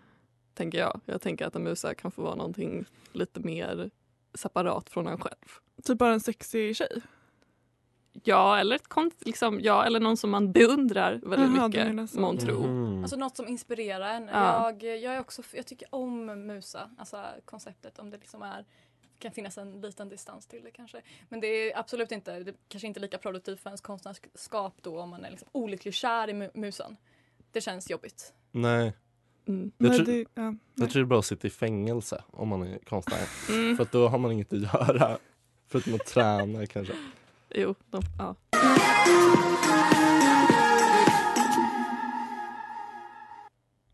Tänker 0.54 0.78
jag. 0.78 1.02
Jag 1.06 1.22
tänker 1.22 1.46
att 1.46 1.56
en 1.56 1.64
musa 1.64 1.96
kan 1.96 2.12
få 2.12 2.22
vara 2.22 2.36
någonting 2.36 2.86
lite 3.12 3.40
mer 3.40 3.90
separat 4.34 4.90
från 4.90 5.08
en 5.08 5.18
själv. 5.18 5.48
Typ 5.84 5.98
bara 5.98 6.14
en 6.14 6.20
sexig 6.20 6.76
tjej. 6.76 7.02
Ja, 8.24 8.60
eller, 8.60 8.76
ett 8.76 8.88
konst, 8.88 9.26
liksom, 9.26 9.60
ja, 9.62 9.86
eller 9.86 10.00
någon 10.00 10.18
som 10.18 10.30
man 10.30 10.52
beundrar 10.52 11.12
väldigt 11.12 11.52
menar 11.52 11.68
mycket, 11.68 12.10
så. 12.10 12.20
månntro. 12.20 12.68
Mhm. 12.68 13.02
Alltså 13.02 13.16
något 13.16 13.38
som 13.38 13.48
inspirerar 13.48 14.14
en. 14.14 14.28
Ja. 14.28 14.74
Jag, 14.80 14.98
jag, 14.98 15.16
är 15.16 15.20
också, 15.20 15.42
jag 15.54 15.68
tycker 15.68 15.88
om 15.96 16.26
musa, 16.48 16.90
alltså 16.98 17.24
konceptet 17.46 18.00
om 18.00 18.10
det 18.10 18.18
liksom 18.18 18.42
är 18.42 18.66
kan 19.20 19.32
finnas 19.32 19.58
en 19.58 19.82
liten 19.82 20.10
distans 20.10 20.46
till 20.48 20.64
det 20.64 20.72
kanske. 20.72 21.02
Men 21.30 21.40
det 21.40 21.48
är 21.48 21.80
absolut 21.80 22.12
inte, 22.12 22.40
det 22.40 22.54
kanske 22.68 22.88
inte 22.88 23.00
lika 23.00 23.18
produktivt 23.18 23.60
för 23.60 23.70
ens 23.70 23.82
konstnärskap 23.82 24.74
då 24.82 25.00
om 25.02 25.10
man 25.10 25.26
är 25.26 25.30
liksom 25.32 25.48
olyckligt 25.52 25.96
kär 25.96 26.30
i 26.30 26.34
mu- 26.34 26.52
musen. 26.54 26.98
Det 27.52 27.62
känns 27.62 27.90
jobbigt. 27.90 28.34
Nej, 28.52 28.94
Mm. 29.48 29.72
jag, 29.78 29.88
Nej, 29.90 29.98
tror, 29.98 30.06
det, 30.06 30.26
ja. 30.34 30.56
jag 30.76 30.90
tror 30.92 31.02
det 31.02 31.06
är 31.06 31.10
bra 31.10 31.20
att 31.20 31.26
sitta 31.26 31.48
i 31.48 31.50
fängelse 31.50 32.24
om 32.32 32.48
man 32.48 32.62
är 32.64 32.80
konstnär. 32.80 33.20
Mm. 33.50 33.76
För 33.78 33.84
att 33.84 33.92
då 33.92 34.08
har 34.08 34.18
man 34.18 34.32
inget 34.32 34.54
att 34.54 34.60
göra. 34.60 35.18
Förutom 35.68 35.94
att 35.94 36.06
träna 36.06 36.66
kanske. 36.66 36.94
Jo, 37.50 37.76
de, 37.90 38.02
ja. 38.20 38.36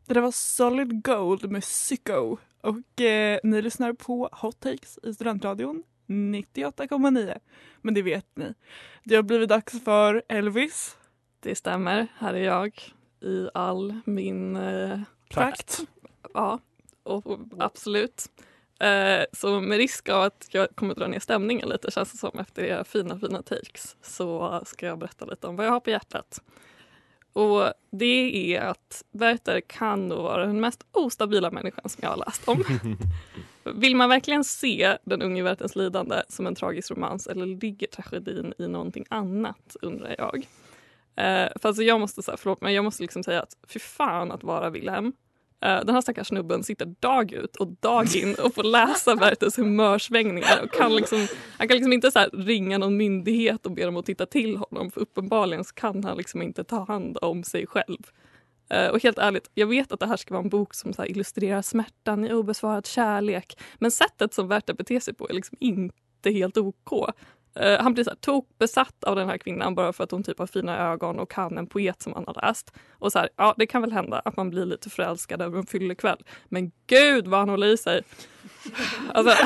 Det 0.05 0.13
där 0.13 0.21
var 0.21 0.31
Solid 0.31 1.03
Gold 1.03 1.51
med 1.51 1.61
Psycho. 1.61 2.37
Och 2.63 3.01
eh, 3.01 3.39
ni 3.43 3.61
lyssnar 3.61 3.93
på 3.93 4.29
Hot 4.31 4.59
Takes 4.59 4.99
i 5.03 5.13
Studentradion 5.13 5.83
98,9. 6.07 7.39
Men 7.81 7.93
det 7.93 8.01
vet 8.01 8.35
ni. 8.35 8.53
Det 9.03 9.15
har 9.15 9.23
blivit 9.23 9.49
dags 9.49 9.83
för 9.83 10.23
Elvis. 10.29 10.97
Det 11.39 11.55
stämmer. 11.55 12.07
Här 12.17 12.33
är 12.33 12.43
jag 12.43 12.81
i 13.21 13.49
all 13.53 13.99
min 14.05 14.55
eh, 14.55 14.99
prakt. 15.29 15.79
Ja, 16.33 16.59
och, 17.03 17.27
och, 17.27 17.39
absolut. 17.59 18.25
Eh, 18.79 19.23
så 19.33 19.61
med 19.61 19.77
risk 19.77 20.09
av 20.09 20.21
att 20.21 20.47
jag 20.51 20.67
kommer 20.75 20.95
dra 20.95 21.07
ner 21.07 21.19
stämningen 21.19 21.69
lite 21.69 21.91
känns 21.91 22.11
det 22.11 22.17
som 22.17 22.39
efter 22.39 22.63
era 22.63 22.83
fina 22.83 23.19
fina 23.19 23.41
takes 23.41 23.97
så 24.01 24.61
ska 24.65 24.85
jag 24.85 24.99
berätta 24.99 25.25
lite 25.25 25.47
om 25.47 25.55
vad 25.55 25.65
jag 25.65 25.71
har 25.71 25.79
på 25.79 25.89
hjärtat. 25.89 26.41
Och 27.33 27.73
det 27.91 28.55
är 28.55 28.61
att 28.61 29.03
Werther 29.11 29.61
kan 29.67 30.07
nog 30.07 30.17
vara 30.17 30.45
den 30.45 30.61
mest 30.61 30.85
ostabila 30.91 31.51
människan 31.51 31.89
som 31.89 31.99
jag 32.01 32.09
har 32.09 32.17
läst 32.17 32.47
om. 32.47 32.63
Vill 33.75 33.95
man 33.95 34.09
verkligen 34.09 34.43
se 34.43 34.97
den 35.03 35.21
unge 35.21 35.43
Werthers 35.43 35.75
lidande 35.75 36.21
som 36.29 36.47
en 36.47 36.55
tragisk 36.55 36.91
romans 36.91 37.27
eller 37.27 37.45
ligger 37.45 37.87
tragedin 37.87 38.53
i 38.57 38.67
någonting 38.67 39.05
annat 39.09 39.75
undrar 39.81 40.15
jag. 40.17 40.47
Eh, 41.15 41.49
för 41.61 41.69
alltså 41.69 41.83
jag 41.83 41.99
måste 41.99 42.23
säga, 42.23 42.37
förlåt 42.37 42.61
men 42.61 42.73
jag 42.73 42.83
måste 42.83 43.03
liksom 43.03 43.23
säga 43.23 43.41
att 43.41 43.57
fy 43.67 43.79
fan 43.79 44.31
att 44.31 44.43
vara 44.43 44.69
Wilhelm. 44.69 45.13
Eh, 45.63 45.85
den 45.85 45.95
här 45.95 46.01
stackars 46.01 46.27
snubben 46.27 46.63
sitter 46.63 46.85
dag 46.85 47.31
ut 47.31 47.55
och 47.55 47.67
dag 47.67 48.15
in 48.15 48.35
och 48.43 48.55
får 48.55 48.63
läsa 48.63 49.15
Werthers 49.19 49.57
humörsvängningar 49.57 50.63
och 50.63 50.71
kan 50.71 50.95
liksom, 50.95 51.27
han 51.57 51.67
kan 51.67 51.77
liksom 51.77 51.93
inte 51.93 52.11
så 52.11 52.25
ringa 52.33 52.77
någon 52.77 52.97
myndighet 52.97 53.65
och 53.65 53.71
be 53.71 53.85
dem 53.85 53.97
att 53.97 54.05
titta 54.05 54.25
till 54.25 54.57
honom 54.57 54.91
för 54.91 55.01
uppenbarligen 55.01 55.63
så 55.63 55.73
kan 55.73 56.03
han 56.03 56.17
liksom 56.17 56.41
inte 56.41 56.63
ta 56.63 56.85
hand 56.85 57.17
om 57.21 57.43
sig 57.43 57.67
själv. 57.67 57.97
Eh, 58.69 58.87
och 58.87 59.03
helt 59.03 59.17
ärligt, 59.17 59.49
jag 59.53 59.67
vet 59.67 59.91
att 59.91 59.99
det 59.99 60.07
här 60.07 60.17
ska 60.17 60.33
vara 60.33 60.43
en 60.43 60.49
bok 60.49 60.73
som 60.73 60.93
så 60.93 61.05
illustrerar 61.05 61.61
smärtan 61.61 62.25
i 62.25 62.33
obesvarad 62.33 62.85
kärlek 62.85 63.59
men 63.79 63.91
sättet 63.91 64.33
som 64.33 64.47
Werther 64.47 64.73
beter 64.73 64.99
sig 64.99 65.13
på 65.13 65.29
är 65.29 65.33
liksom 65.33 65.57
inte 65.59 66.31
helt 66.31 66.57
OK. 66.57 67.09
Eh, 67.55 67.81
han 67.81 67.93
blir 67.93 68.03
så 68.03 68.09
här 68.09 68.17
tokbesatt 68.17 69.03
av 69.03 69.15
den 69.15 69.29
här 69.29 69.37
kvinnan 69.37 69.75
bara 69.75 69.93
för 69.93 70.03
att 70.03 70.11
hon 70.11 70.23
typ 70.23 70.39
har 70.39 70.47
fina 70.47 70.77
ögon 70.77 71.19
och 71.19 71.31
kan 71.31 71.57
en 71.57 71.67
poet 71.67 72.01
som 72.01 72.13
han 72.13 72.23
har 72.27 72.41
läst. 72.41 72.73
Och 72.99 73.11
så 73.11 73.19
här, 73.19 73.29
ja 73.35 73.53
det 73.57 73.67
kan 73.67 73.81
väl 73.81 73.91
hända 73.91 74.21
att 74.25 74.37
man 74.37 74.49
blir 74.49 74.65
lite 74.65 74.89
förälskad 74.89 75.41
över 75.41 75.57
en 75.57 75.65
fyllekväll. 75.65 76.23
Men 76.45 76.71
gud 76.87 77.27
vad 77.27 77.39
han 77.39 77.49
håller 77.49 77.67
i 77.67 77.77
sig. 77.77 78.01
Alltså, 79.13 79.45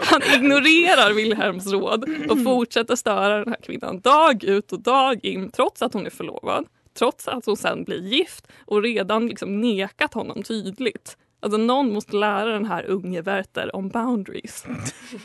han 0.00 0.22
ignorerar 0.34 1.12
Wilhelms 1.12 1.66
råd 1.66 2.04
och 2.30 2.44
fortsätter 2.44 2.96
störa 2.96 3.38
den 3.38 3.48
här 3.48 3.60
kvinnan 3.62 4.00
dag 4.00 4.44
ut 4.44 4.72
och 4.72 4.80
dag 4.80 5.24
in 5.24 5.50
trots 5.50 5.82
att 5.82 5.92
hon 5.92 6.06
är 6.06 6.10
förlovad. 6.10 6.66
Trots 6.98 7.28
att 7.28 7.46
hon 7.46 7.56
sen 7.56 7.84
blir 7.84 8.02
gift 8.02 8.46
och 8.66 8.82
redan 8.82 9.26
liksom 9.26 9.60
nekat 9.60 10.14
honom 10.14 10.42
tydligt. 10.42 11.16
Alltså 11.40 11.58
någon 11.58 11.92
måste 11.92 12.16
lära 12.16 12.52
den 12.52 12.64
här 12.64 12.84
unge 12.84 13.22
Werther 13.22 13.76
om 13.76 13.88
boundaries. 13.88 14.66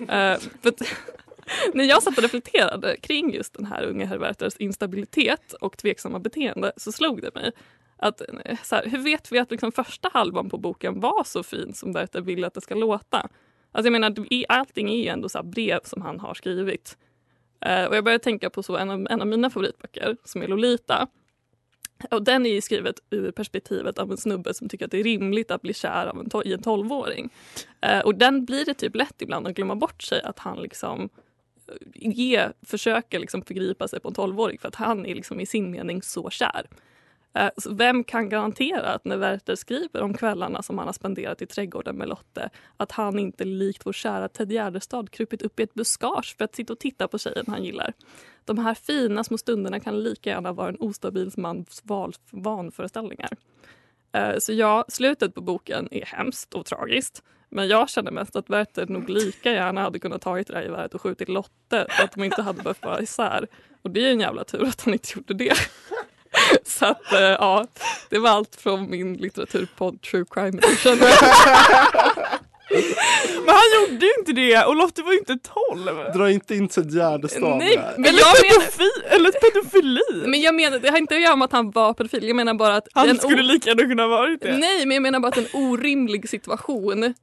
Eh, 0.10 0.32
uh, 0.32 0.38
but, 0.62 0.82
när 1.74 1.84
jag 1.84 2.04
satt 2.04 2.18
och 2.18 2.24
reflekterade 2.24 2.98
kring 2.98 3.34
just 3.34 3.54
den 3.54 3.66
här 3.66 3.84
unge 3.84 4.06
herr 4.06 4.62
instabilitet 4.62 5.54
och 5.54 5.78
tveksamma 5.78 6.20
beteende 6.20 6.72
så 6.78 6.92
slog 6.92 7.22
det 7.22 7.36
mig 7.36 7.52
att 7.98 8.22
eh, 8.22 8.58
så 8.64 8.76
här, 8.76 8.86
hur 8.86 9.00
vet 9.00 9.32
vi 9.32 9.40
att 9.40 9.52
liksom 9.52 9.72
första 9.72 10.10
halvan 10.14 10.50
på 10.50 10.58
boken 10.58 11.00
var 11.00 11.24
så 11.24 11.44
fin 11.44 11.74
som 11.74 11.94
Werther 11.94 12.22
vill 12.22 12.44
att 12.44 12.54
det 12.54 12.62
ska 12.62 12.76
låta? 12.76 13.30
Alltså 13.72 13.92
jag 13.92 13.92
menar, 13.92 14.16
allting 14.48 14.90
är 14.90 14.98
ju 14.98 15.08
ändå 15.08 15.30
så 15.30 15.38
här 15.38 15.46
brev 15.46 15.80
som 15.84 16.02
han 16.02 16.20
har 16.20 16.34
skrivit. 16.34 16.98
Eh, 17.66 17.86
och 17.86 17.96
jag 17.96 18.04
började 18.04 18.24
tänka 18.24 18.50
på 18.50 18.64
så 18.64 18.78
en 18.78 18.90
av, 18.90 19.08
en 19.10 19.22
av 19.22 19.28
mina 19.28 19.50
favoritböcker 19.50 20.18
som 20.24 20.42
är 20.42 20.48
Lolita. 20.48 21.08
Och 22.12 22.24
den 22.24 22.46
är 22.46 22.50
ju 22.50 22.62
skrivet 22.62 22.96
ur 23.10 23.32
perspektivet 23.32 24.00
av 24.00 24.12
en 24.12 24.18
snubbe 24.18 24.54
som 24.54 24.70
tycker 24.70 24.86
att 24.86 24.92
det 24.92 25.00
är 25.00 25.04
rimligt 25.04 25.52
att 25.52 25.62
bli 25.62 25.74
kär 25.74 26.06
av 26.08 26.20
en 26.20 26.48
i 26.48 26.54
en 26.54 26.62
tolvåring. 26.62 27.30
Eh, 27.82 28.00
och 28.00 28.16
den 28.16 28.46
blir 28.46 28.66
det 28.66 28.74
typ 28.74 28.96
lätt 28.96 29.22
ibland 29.22 29.48
att 29.48 29.54
glömma 29.54 29.76
bort 29.76 30.04
sig 30.04 30.22
att 30.22 30.40
han 30.40 30.62
liksom 30.62 31.02
eh, 31.02 31.08
ge, 31.96 32.50
försöker 32.62 33.20
liksom 33.20 33.42
förgripa 33.42 33.88
sig 33.88 34.00
på 34.00 34.08
en 34.08 34.14
tolvåring 34.14 34.58
för 34.58 34.68
att 34.68 34.76
han 34.76 35.06
är 35.06 35.16
liksom 35.16 35.40
i 35.40 35.46
sin 35.46 35.72
mening 35.72 36.02
så 36.02 36.30
kär. 36.30 36.68
Eh, 37.34 37.50
så 37.58 37.74
vem 37.74 38.04
kan 38.04 38.30
garantera 38.30 38.88
att 38.88 39.06
när 39.06 39.18
Werther 39.18 39.56
skriver 39.56 40.02
om 40.02 40.14
kvällarna 40.14 40.64
som 40.64 40.78
han 40.78 40.88
har 40.88 40.94
spenderat 40.94 41.42
i 41.42 41.46
trädgården 41.46 41.96
med 41.96 42.10
Lotte 42.10 42.50
att 42.78 42.92
han 42.92 43.20
inte 43.20 43.46
likt 43.46 43.86
vår 43.86 43.94
kära 43.94 44.28
Ted 44.28 44.52
Gärdestad 44.52 45.12
krupit 45.12 45.42
upp 45.42 45.60
i 45.60 45.64
ett 45.64 45.74
buskage 45.74 46.36
för 46.38 46.46
att 46.46 46.56
sitta 46.56 46.74
och 46.74 46.80
titta 46.80 47.08
på 47.08 47.18
tjejen 47.18 47.46
han 47.48 47.64
gillar. 47.64 47.94
De 48.46 48.58
här 48.58 48.74
fina 48.74 49.24
små 49.24 49.38
stunderna 49.38 49.80
kan 49.80 50.04
lika 50.04 50.30
gärna 50.30 50.54
vara 50.54 50.70
en 50.70 50.78
ostabil 50.80 51.32
mans 51.38 51.84
vanföreställningar. 52.32 53.38
Eh, 54.12 54.38
så 54.40 54.54
ja, 54.54 54.86
slutet 54.88 55.36
på 55.36 55.42
boken 55.42 55.88
är 55.92 56.06
hemskt 56.06 56.54
och 56.54 56.66
tragiskt. 56.66 57.24
Men 57.54 57.68
jag 57.68 57.90
känner 57.90 58.12
mest 58.12 58.36
att 58.36 58.50
Werther 58.50 58.86
nog 58.86 59.10
lika 59.10 59.52
gärna 59.52 59.82
hade 59.82 60.00
kunnat 60.00 60.22
tagit 60.22 60.48
det 60.48 60.54
där 60.54 60.62
geväret 60.62 60.94
och 60.94 61.02
skjutit 61.02 61.30
Lotte 61.30 61.86
så 61.98 62.04
att 62.04 62.12
de 62.12 62.24
inte 62.24 62.42
hade 62.42 62.64
behövt 62.64 62.86
vara 62.86 63.02
isär. 63.02 63.48
Och 63.82 63.90
det 63.92 64.08
är 64.08 64.12
en 64.12 64.20
jävla 64.20 64.44
tur 64.44 64.64
att 64.64 64.82
han 64.82 64.94
inte 64.94 65.10
gjorde 65.16 65.34
det. 65.34 65.54
Så 66.66 66.86
att 66.86 67.14
eh, 67.14 67.20
ja, 67.20 67.66
det 68.10 68.20
var 68.20 68.30
allt 68.30 68.56
från 68.56 68.90
min 68.90 69.14
litteraturpodd 69.14 70.02
True 70.02 70.26
Crime 70.30 70.58
Edition. 70.58 70.98
Men 73.46 73.56
han 73.56 73.64
gjorde 73.92 74.06
ju 74.06 74.12
inte 74.20 74.34
det 74.34 74.64
och 74.66 74.76
Lotte 74.76 75.02
var 75.02 75.12
ju 75.12 75.18
inte 75.20 75.38
12. 75.70 75.86
Dra 76.16 76.32
inte 76.32 76.56
in 76.56 76.68
Ted 76.68 76.92
Gärdestad 76.92 77.58
Nej, 77.58 77.76
där. 77.76 77.94
men 77.98 78.06
Eller, 78.06 78.20
jag 78.20 78.28
menar, 78.42 78.60
pedofi, 78.62 78.90
eller 79.16 79.32
pedofili. 79.32 80.28
men 80.28 80.42
jag 80.42 80.56
menar, 80.56 80.80
det 80.80 80.90
har 80.90 80.98
inte 80.98 81.16
att 81.16 81.22
göra 81.22 81.36
med 81.36 81.46
att 81.46 81.52
han 81.52 81.72
var 81.72 81.94
pedofil. 81.94 82.28
Jag 82.28 82.36
menar 82.36 82.54
bara 82.54 82.76
att 82.76 82.88
han 82.94 83.18
skulle 83.18 83.42
o- 83.42 83.46
lika 83.46 83.70
gärna 83.70 83.84
kunna 83.84 84.04
ha 84.04 84.10
varit 84.10 84.42
det. 84.42 84.58
Nej, 84.58 84.86
men 84.86 84.96
jag 84.96 85.02
menar 85.02 85.20
bara 85.20 85.28
att 85.28 85.38
en 85.38 85.48
orimlig 85.54 86.30
situation 86.30 87.14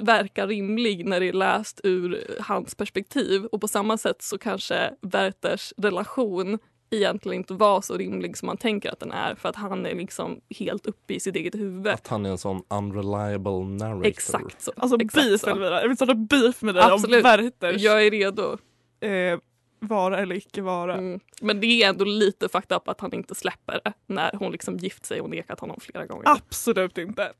verkar 0.00 0.46
rimlig 0.46 1.06
när 1.06 1.20
det 1.20 1.28
är 1.28 1.32
läst 1.32 1.80
ur 1.84 2.24
hans 2.40 2.74
perspektiv. 2.74 3.44
Och 3.44 3.60
på 3.60 3.68
samma 3.68 3.98
sätt 3.98 4.22
så 4.22 4.38
kanske 4.38 4.90
Werthers 5.02 5.72
relation 5.76 6.58
egentligen 6.90 7.36
inte 7.36 7.54
var 7.54 7.80
så 7.80 7.96
rimlig 7.96 8.36
som 8.36 8.46
man 8.46 8.56
tänker 8.56 8.92
att 8.92 9.00
den 9.00 9.12
är 9.12 9.34
för 9.34 9.48
att 9.48 9.56
han 9.56 9.86
är 9.86 9.94
liksom 9.94 10.40
helt 10.58 10.86
uppe 10.86 11.14
i 11.14 11.20
sitt 11.20 11.36
eget 11.36 11.54
huvud. 11.54 11.86
Att 11.86 12.08
han 12.08 12.26
är 12.26 12.30
en 12.30 12.38
sån 12.38 12.62
unreliable 12.68 13.64
narrator. 13.64 14.06
Exakt 14.06 14.62
så. 14.62 14.72
Alltså 14.76 15.00
Exakt 15.00 15.26
beef 15.28 15.40
så. 15.40 15.50
Elvira, 15.50 15.80
jag 15.80 15.88
vill 15.88 15.96
starta 15.96 16.14
beef 16.14 16.62
med 16.62 16.74
dig 16.74 16.84
Absolut. 16.84 17.24
om 17.24 17.30
Werthers 17.30 17.82
Jag 17.82 18.06
är 18.06 18.10
redo. 18.10 18.58
eh, 19.00 19.38
vara 19.80 20.18
eller 20.18 20.36
icke 20.36 20.62
vara. 20.62 20.94
Mm. 20.96 21.20
Men 21.40 21.60
det 21.60 21.66
är 21.66 21.88
ändå 21.88 22.04
lite 22.04 22.48
fucked 22.48 22.76
up 22.76 22.88
att 22.88 23.00
han 23.00 23.12
inte 23.14 23.34
släpper 23.34 23.80
det 23.84 23.92
när 24.06 24.32
hon 24.38 24.52
liksom 24.52 24.76
gift 24.76 25.06
sig 25.06 25.20
och 25.20 25.30
nekat 25.30 25.60
honom 25.60 25.80
flera 25.80 26.06
gånger. 26.06 26.22
Absolut 26.28 26.98
inte. 26.98 27.32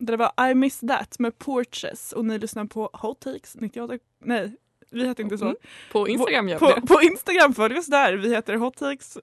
Det 0.00 0.16
var 0.16 0.50
I 0.50 0.54
miss 0.54 0.80
that 0.80 1.18
med 1.18 1.38
Porches 1.38 2.12
och 2.12 2.24
ni 2.24 2.38
lyssnar 2.38 2.64
på 2.64 2.90
Hot 2.92 3.20
Takes 3.20 3.56
98. 3.60 3.98
Nej, 4.24 4.56
vi 4.90 5.06
heter 5.06 5.24
inte 5.24 5.38
så. 5.38 5.44
Mm. 5.44 5.56
På 5.92 6.08
Instagram 6.08 6.48
gör 6.48 6.58
vi 6.58 6.66
på, 6.66 6.80
det. 6.80 6.86
på 6.86 7.02
Instagram 7.02 7.54
följ 7.54 7.78
oss 7.78 7.86
där. 7.86 8.12
Vi 8.12 8.34
heter 8.34 8.54
Hot 8.54 8.76
Takes 8.76 9.18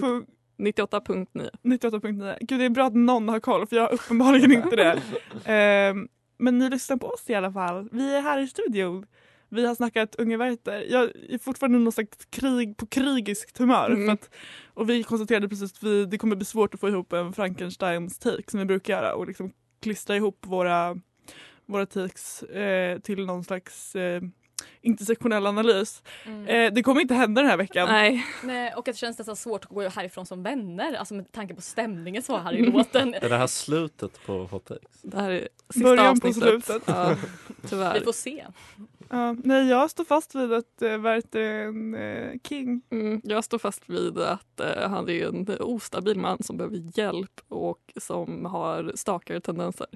på 0.00 0.22
98.9. 0.58 1.26
98.9. 1.62 2.36
Gud 2.40 2.60
det 2.60 2.64
är 2.64 2.70
bra 2.70 2.86
att 2.86 2.94
någon 2.94 3.28
har 3.28 3.40
koll 3.40 3.66
för 3.66 3.76
jag 3.76 3.82
har 3.82 3.94
uppenbarligen 3.94 4.52
inte 4.52 4.76
det. 4.76 5.02
Ehm, 5.44 6.08
men 6.38 6.58
ni 6.58 6.70
lyssnar 6.70 6.96
på 6.96 7.06
oss 7.06 7.30
i 7.30 7.34
alla 7.34 7.52
fall. 7.52 7.88
Vi 7.92 8.16
är 8.16 8.20
här 8.20 8.38
i 8.38 8.46
studion. 8.46 9.06
Vi 9.48 9.66
har 9.66 9.74
snackat 9.74 10.14
Unge 10.14 10.36
Werther. 10.36 10.84
Jag 10.88 11.10
är 11.28 11.38
fortfarande 11.38 11.78
någon 11.78 11.92
slags 11.92 12.24
krig 12.30 12.76
på 12.76 12.86
krigiskt 12.86 13.58
humör. 13.58 13.90
Mm. 13.90 14.08
Att, 14.08 14.30
och 14.74 14.90
vi 14.90 15.02
konstaterade 15.02 15.48
precis 15.48 15.72
att 15.72 15.82
vi, 15.82 16.04
det 16.04 16.18
kommer 16.18 16.36
bli 16.36 16.44
svårt 16.44 16.74
att 16.74 16.80
få 16.80 16.88
ihop 16.88 17.12
en 17.12 17.32
Frankensteins 17.32 18.18
take 18.18 18.50
som 18.50 18.60
vi 18.60 18.66
brukar 18.66 18.94
göra 18.94 19.14
och 19.14 19.26
liksom 19.26 19.52
klistra 19.86 20.16
ihop 20.16 20.38
våra, 20.46 20.96
våra 21.66 21.86
takes 21.86 22.42
eh, 22.42 22.98
till 22.98 23.26
någon 23.26 23.44
slags 23.44 23.96
eh, 23.96 24.22
intersektionell 24.80 25.46
analys. 25.46 26.02
Mm. 26.24 26.46
Eh, 26.46 26.72
det 26.72 26.82
kommer 26.82 27.00
inte 27.00 27.14
hända 27.14 27.42
den 27.42 27.50
här 27.50 27.56
veckan. 27.56 27.88
Nej. 27.88 28.26
Nej, 28.44 28.72
och 28.72 28.78
att 28.78 28.84
det 28.84 28.96
känns 28.98 29.18
nästan 29.18 29.36
svårt 29.36 29.64
att 29.64 29.70
gå 29.70 29.88
härifrån 29.88 30.26
som 30.26 30.42
vänner, 30.42 30.94
alltså 30.94 31.14
med 31.14 31.32
tanke 31.32 31.54
på 31.54 31.60
stämningen 31.60 32.22
så 32.22 32.36
här 32.38 32.52
i 32.52 32.66
låten. 32.66 33.14
Är 33.14 33.28
det 33.28 33.36
här 33.36 33.46
slutet 33.46 34.26
på 34.26 34.44
Hot 34.44 34.64
Takes? 34.64 35.02
Det 35.02 35.16
här 35.16 35.30
är 35.30 35.48
sista 35.70 35.88
Början 35.88 36.20
på 36.20 36.28
avsnittet. 36.28 36.64
slutet. 36.64 36.82
Ja, 36.86 37.16
Vi 37.62 37.68
tyvärr. 37.68 38.00
får 38.00 38.12
se. 38.12 38.46
Ja, 39.10 39.36
nej, 39.44 39.68
jag 39.68 39.90
står 39.90 40.04
fast 40.04 40.34
vid 40.34 40.52
att 40.52 40.82
uh, 40.82 40.98
Werther 40.98 41.40
är 41.40 41.66
en 41.66 41.94
eh, 41.94 42.38
king. 42.48 42.82
Mm, 42.90 43.20
jag 43.24 43.44
står 43.44 43.58
fast 43.58 43.82
vid 43.86 44.18
att 44.18 44.60
eh, 44.60 44.88
han 44.88 45.08
är 45.08 45.26
en 45.26 45.56
ostabil 45.60 46.18
man 46.18 46.42
som 46.42 46.56
behöver 46.56 46.98
hjälp 46.98 47.40
och 47.48 47.92
som 47.96 48.44
har 48.44 48.92
stakare 48.94 49.40
tendenser. 49.40 49.86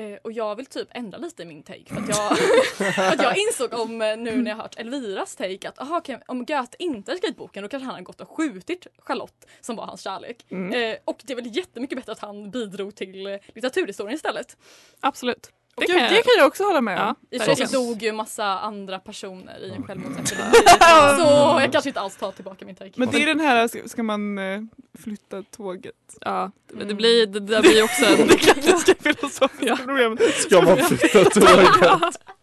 Eh, 0.00 0.18
och 0.24 0.32
jag 0.32 0.56
vill 0.56 0.66
typ 0.66 0.88
ändra 0.90 1.18
lite 1.18 1.42
i 1.42 1.46
min 1.46 1.62
take 1.62 1.84
för 1.86 1.96
att 1.96 2.08
jag, 2.08 2.38
för 2.94 3.02
att 3.02 3.22
jag 3.22 3.38
insåg 3.38 3.80
om 3.80 4.02
eh, 4.02 4.16
nu 4.16 4.42
när 4.42 4.50
jag 4.50 4.56
hört 4.56 4.78
Elviras 4.78 5.36
take 5.36 5.68
att 5.68 5.78
aha, 5.78 5.98
okej, 5.98 6.20
om 6.26 6.44
Goethe 6.44 6.76
inte 6.78 7.10
hade 7.10 7.18
skrivit 7.18 7.36
boken 7.36 7.62
då 7.62 7.68
kanske 7.68 7.84
han 7.84 7.94
hade 7.94 8.04
gått 8.04 8.20
och 8.20 8.36
skjutit 8.36 8.86
Charlotte 8.98 9.46
som 9.60 9.76
var 9.76 9.86
hans 9.86 10.02
kärlek. 10.02 10.46
Mm. 10.48 10.92
Eh, 10.92 10.98
och 11.04 11.20
det 11.24 11.32
är 11.32 11.36
väl 11.36 11.56
jättemycket 11.56 11.98
bättre 11.98 12.12
att 12.12 12.18
han 12.18 12.50
bidrog 12.50 12.94
till 12.94 13.26
eh, 13.26 13.36
litteraturhistorien 13.54 14.14
istället. 14.14 14.56
Absolut. 15.00 15.50
Det, 15.80 15.86
Gud, 15.86 16.02
det 16.02 16.22
kan 16.22 16.32
jag 16.38 16.46
också 16.46 16.64
hålla 16.64 16.80
med 16.80 17.00
om. 17.00 17.06
Ja, 17.30 17.36
I 17.36 17.38
så 17.38 17.44
verkligen. 17.46 17.72
dog 17.72 18.02
ju 18.02 18.12
massa 18.12 18.44
andra 18.44 18.98
personer 18.98 19.58
i 19.64 19.70
en 19.70 19.82
självmordsepidemi. 19.82 20.52
så 21.18 21.60
jag 21.60 21.72
kanske 21.72 21.90
inte 21.90 22.00
alls 22.00 22.16
tar 22.16 22.32
tillbaka 22.32 22.64
min 22.66 22.74
take. 22.76 22.90
Men 22.96 23.10
det 23.10 23.22
är 23.22 23.26
den 23.26 23.40
här, 23.40 23.68
ska, 23.68 23.88
ska 23.88 24.02
man 24.02 24.38
eh, 24.38 24.60
flytta 25.02 25.42
tåget? 25.42 25.94
Ja, 26.20 26.50
det, 26.68 26.74
det 26.76 26.82
Mm. 26.84 26.96
blir, 26.96 27.26
det 27.26 27.40
där 27.40 27.60
blir 27.62 27.84
också 27.84 28.04
en... 28.04 28.26
Det 28.28 28.36
klassiska 28.36 28.94
filosofiska 29.00 29.48
Ja. 29.66 29.76
problemet. 29.84 30.20
Ska 30.34 30.62
man 30.62 30.76
flytta 30.76 31.24
tåget? 31.24 32.16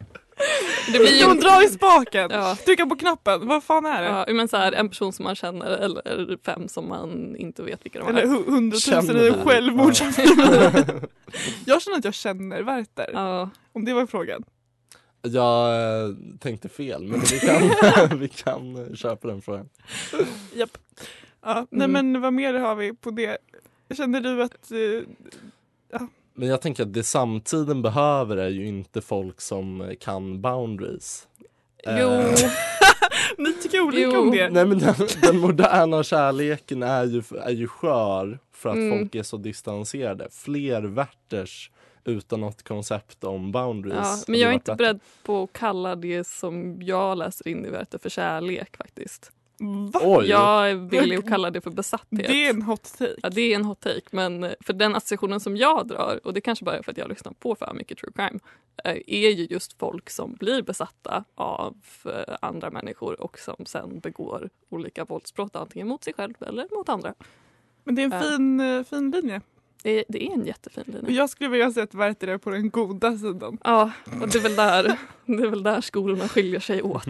Det 0.94 1.00
blir 1.00 1.08
Ska 1.08 1.26
hon 1.28 1.36
ju... 1.36 1.42
dra 1.42 1.64
i 1.64 1.68
spaken? 1.68 2.28
Ja. 2.32 2.58
Trycka 2.66 2.86
på 2.86 2.96
knappen? 2.96 3.48
Vad 3.48 3.64
fan 3.64 3.86
är 3.86 4.02
det? 4.02 4.08
Ja, 4.28 4.34
men 4.34 4.48
så 4.48 4.58
här, 4.58 4.72
en 4.72 4.90
person 4.90 5.14
som 5.14 5.24
man 5.24 5.36
känner 5.36 5.66
eller 5.66 6.38
fem 6.46 6.68
som 6.68 6.90
man 6.90 7.36
inte 7.36 7.64
vet 7.64 7.86
vilka 7.86 8.00
de 8.00 8.08
Eller 8.08 8.22
är. 8.22 8.26
hu- 8.28 8.46
hundratusen 8.52 9.18
i 9.18 9.32
självmord. 9.46 9.94
jag 11.66 11.82
känner 11.82 11.98
att 11.98 12.06
jag 12.06 12.14
känner 12.14 12.62
Werther. 12.64 13.10
Ja, 13.14 13.50
Om 13.74 13.86
det 13.86 13.94
var 13.94 14.06
frågan. 14.06 14.44
Jag 15.22 15.76
eh, 15.76 16.16
tänkte 16.40 16.70
fel, 16.70 17.04
men 17.04 17.20
vi 17.20 17.40
kan, 17.40 18.20
vi 18.20 18.28
kan 18.30 18.96
köpa 18.96 19.28
den 19.28 19.42
frågan. 19.42 19.70
Japp. 20.54 20.78
Ja, 21.46 21.68
nej 21.70 21.86
Mm. 21.86 21.92
men 22.12 22.22
vad 22.22 22.34
mer 22.34 22.54
har 22.54 22.76
vi 22.76 22.94
på 22.94 23.12
det? 23.12 23.38
Känner 23.98 24.22
du 24.22 24.44
att... 24.44 24.72
Eh, 24.72 26.02
Men 26.40 26.50
jag 26.50 26.62
tänker 26.62 26.84
att 26.84 26.94
det 26.94 27.04
samtiden 27.04 27.82
behöver 27.82 28.38
är 28.38 28.50
ju 28.50 28.68
inte 28.68 29.02
folk 29.02 29.42
som 29.42 29.96
kan 30.00 30.42
boundaries. 30.42 31.28
Jo. 31.86 31.92
Eh, 32.10 32.36
ni 33.38 33.54
tycker 33.54 33.82
olika 33.82 34.02
Jo. 34.14 34.22
om 34.22 34.32
det. 34.32 34.50
Nej 34.50 34.66
men 34.66 34.80
den, 34.80 34.96
den 35.22 35.38
moderna 35.40 36.04
kärleken 36.04 36.84
är 36.84 37.04
ju, 37.06 37.24
är 37.44 37.52
ju 37.52 37.68
skör 37.68 38.40
för 38.54 38.70
att 38.70 38.76
Mm. 38.76 38.98
folk 39.00 39.16
är 39.16 39.24
så 39.24 39.38
distanserade. 39.38 40.28
Fler 40.32 40.82
Werthers 40.82 41.72
utan 42.06 42.42
något 42.42 42.64
koncept 42.64 43.24
om 43.24 43.52
boundaries. 43.52 43.98
ja, 44.04 44.18
men 44.28 44.40
jag 44.40 44.50
är 44.50 44.54
inte 44.54 44.72
bättre. 44.72 44.76
beredd 44.78 45.00
på 45.24 45.44
att 45.44 45.54
kalla 45.54 45.96
det 45.96 46.28
som 46.28 46.82
jag 46.82 47.18
läser 47.18 47.48
in 47.48 47.66
i 47.66 47.70
Werther 47.70 47.98
för 47.98 48.10
kärlek 48.10 48.78
faktiskt. 48.78 49.32
Va? 49.60 50.00
Oj! 50.04 50.26
Jag 50.30 50.70
är 50.72 50.76
villig 50.76 51.18
att 51.18 51.28
kalla 51.30 51.52
det 51.52 51.62
för 51.62 51.72
besatthet. 51.72 52.28
Det 52.28 52.46
är 52.46 52.50
en 52.50 52.62
hot 52.62 52.98
take. 52.98 53.16
Ja, 53.24 53.30
det 53.30 53.42
är 53.42 53.56
en 53.56 53.66
hot 53.66 53.80
take, 53.80 54.02
men 54.12 54.56
för 54.60 54.74
den 54.74 54.96
associationen 54.96 55.40
som 55.40 55.58
jag 55.58 55.88
drar, 55.88 56.20
och 56.24 56.34
det 56.34 56.42
kanske 56.42 56.66
bara 56.66 56.78
är 56.78 56.82
för 56.82 56.92
att 56.92 56.98
jag 56.98 57.10
lyssnar 57.10 57.32
på 57.34 57.56
för 57.56 57.74
mycket 57.74 57.98
true 57.98 58.12
crime, 58.16 58.40
eh, 58.84 58.98
är 59.08 59.30
ju 59.30 59.48
just 59.50 59.80
folk 59.80 60.10
som 60.10 60.34
blir 60.36 60.62
besatta 60.62 61.24
av 61.36 61.76
eh, 62.06 62.36
andra 62.42 62.70
människor 62.72 63.22
och 63.22 63.40
som 63.40 63.66
sen 63.66 64.00
begår 64.00 64.50
olika 64.70 65.06
våldsbrott 65.06 65.56
antingen 65.56 65.88
mot 65.88 66.04
sig 66.04 66.14
själv 66.14 66.34
eller 66.40 66.68
mot 66.78 66.90
andra. 66.90 67.14
Men 67.84 67.96
det 67.96 68.02
är 68.02 68.06
en 68.06 68.12
Ja. 68.12 68.22
fin, 68.22 68.60
eh, 68.60 68.84
fin 68.84 69.12
linje. 69.12 69.42
Det, 69.88 70.04
det 70.10 70.28
är 70.28 70.34
en 70.34 70.46
jättefin 70.46 70.84
linje. 70.88 71.12
jag 71.12 71.30
skulle 71.30 71.50
vilja 71.50 71.72
se 71.72 71.82
att 71.82 71.94
Werther 71.94 72.28
är 72.28 72.38
på 72.38 72.50
den 72.50 72.70
goda 72.70 73.18
sidan. 73.18 73.58
Ja, 73.64 73.92
och 74.22 74.28
det 74.30 74.38
är 74.38 74.42
väl 74.44 74.56
där, 74.56 74.98
det 75.26 75.44
är 75.44 75.48
väl 75.50 75.64
där 75.64 75.82
skolorna 75.82 76.28
skiljer 76.28 76.60
sig 76.60 76.82
åt. 76.82 77.04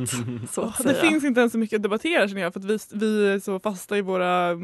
Så 0.49 0.61
att 0.61 0.77
Det 0.83 0.83
säga. 0.83 1.01
finns 1.01 1.23
inte 1.23 1.39
ens 1.39 1.51
så 1.51 1.57
mycket 1.59 1.75
att 1.77 1.83
debattera 1.83 2.27
känner 2.27 2.41
jag 2.41 2.53
för 2.53 2.59
att 2.59 2.65
vi, 2.65 2.77
vi 2.93 3.27
är 3.27 3.39
så 3.39 3.59
fasta 3.59 3.97
i 3.97 4.01
våra, 4.01 4.57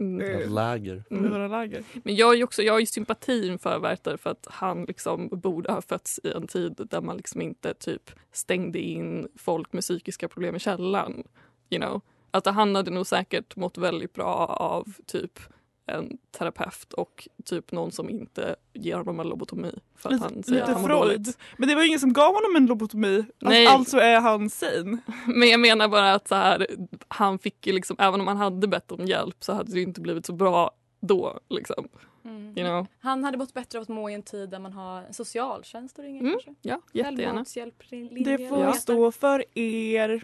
Mm. 0.00 0.20
eh, 0.40 0.50
Läger. 0.50 1.04
Mm. 1.10 1.30
våra 1.32 1.48
läger. 1.48 1.82
Men 2.04 2.16
jag 2.16 2.26
har 2.26 2.34
ju 2.34 2.44
också 2.44 2.62
jag 2.62 2.72
har 2.72 2.80
ju 2.80 2.86
sympatin 2.86 3.58
för 3.58 3.78
Werther 3.78 4.16
för 4.16 4.30
att 4.30 4.46
han 4.50 4.84
liksom 4.84 5.28
borde 5.32 5.72
ha 5.72 5.82
fötts 5.82 6.20
i 6.24 6.30
en 6.32 6.46
tid 6.46 6.86
där 6.90 7.00
man 7.00 7.16
liksom 7.16 7.42
inte 7.42 7.74
typ 7.74 8.10
stängde 8.32 8.78
in 8.78 9.28
folk 9.36 9.72
med 9.72 9.82
psykiska 9.82 10.28
problem 10.28 10.56
i 10.56 10.58
källaren. 10.58 11.22
You 11.70 11.82
know? 11.82 12.00
Att 12.30 12.46
han 12.46 12.74
hade 12.74 12.90
nog 12.90 13.06
säkert 13.06 13.56
mått 13.56 13.78
väldigt 13.78 14.12
bra 14.12 14.34
av 14.46 14.92
typ 15.06 15.40
en 15.94 16.18
terapeut 16.38 16.92
och 16.92 17.28
typ 17.44 17.72
någon 17.72 17.92
som 17.92 18.10
inte 18.10 18.56
ger 18.72 18.96
honom 18.96 19.20
en 19.20 19.28
lobotomi 19.28 19.72
för 19.96 20.08
att 20.08 20.12
Lite, 20.12 20.24
han 20.24 20.42
säger 20.42 20.62
att 20.62 20.68
lite 20.68 20.72
han 20.72 20.82
mår 20.82 20.88
Freud. 20.88 21.02
dåligt. 21.20 21.38
Men 21.56 21.68
det 21.68 21.74
var 21.74 21.82
ju 21.82 21.88
ingen 21.88 22.00
som 22.00 22.12
gav 22.12 22.34
honom 22.34 22.56
en 22.56 22.66
lobotomi. 22.66 23.16
Alltså, 23.18 23.48
Nej. 23.48 23.66
alltså 23.66 23.96
är 23.98 24.20
han 24.20 24.50
sane. 24.50 24.98
Men 25.26 25.48
jag 25.48 25.60
menar 25.60 25.88
bara 25.88 26.12
att 26.14 26.28
så 26.28 26.34
här, 26.34 26.66
han 27.08 27.38
fick 27.38 27.66
ju 27.66 27.72
liksom, 27.72 27.96
även 27.98 28.20
om 28.20 28.26
han 28.26 28.36
hade 28.36 28.68
bett 28.68 28.92
om 28.92 29.06
hjälp 29.06 29.36
så 29.40 29.52
hade 29.52 29.72
det 29.72 29.76
ju 29.78 29.82
inte 29.86 30.00
blivit 30.00 30.26
så 30.26 30.32
bra 30.32 30.70
då. 31.00 31.38
Liksom. 31.48 31.88
Mm. 32.24 32.58
You 32.58 32.68
know? 32.68 32.86
Han 33.00 33.24
hade 33.24 33.38
mått 33.38 33.54
bättre 33.54 33.78
av 33.78 33.82
att 33.82 33.88
må 33.88 34.10
i 34.10 34.14
en 34.14 34.22
tid 34.22 34.50
där 34.50 34.58
man 34.58 34.72
har 34.72 35.02
en 35.02 35.12
socialtjänst 35.14 35.98
och 35.98 36.04
ringer 36.04 36.20
Mm. 36.20 36.32
kanske. 36.32 36.54
Ja, 36.62 36.80
jättegärna. 36.92 37.44
Det 38.24 38.48
får 38.48 38.58
Ja. 38.62 38.72
stå 38.72 39.12
för 39.12 39.58
er. 39.58 40.22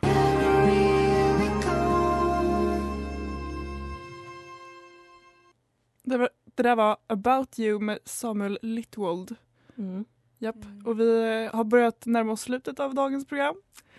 Det, 6.08 6.18
var, 6.18 6.28
det 6.54 6.62
där 6.62 6.76
var 6.76 6.96
About 7.06 7.58
You 7.58 7.80
med 7.80 7.98
Samuel 8.04 8.58
Littwold. 8.62 9.36
Mm. 9.78 10.04
Japp. 10.38 10.64
Mm. 10.64 10.86
Och 10.86 11.00
vi 11.00 11.44
eh, 11.44 11.56
har 11.56 11.64
börjat 11.64 12.06
närma 12.06 12.32
oss 12.32 12.40
slutet 12.40 12.80
av 12.80 12.94
dagens 12.94 13.26
program 13.26 13.56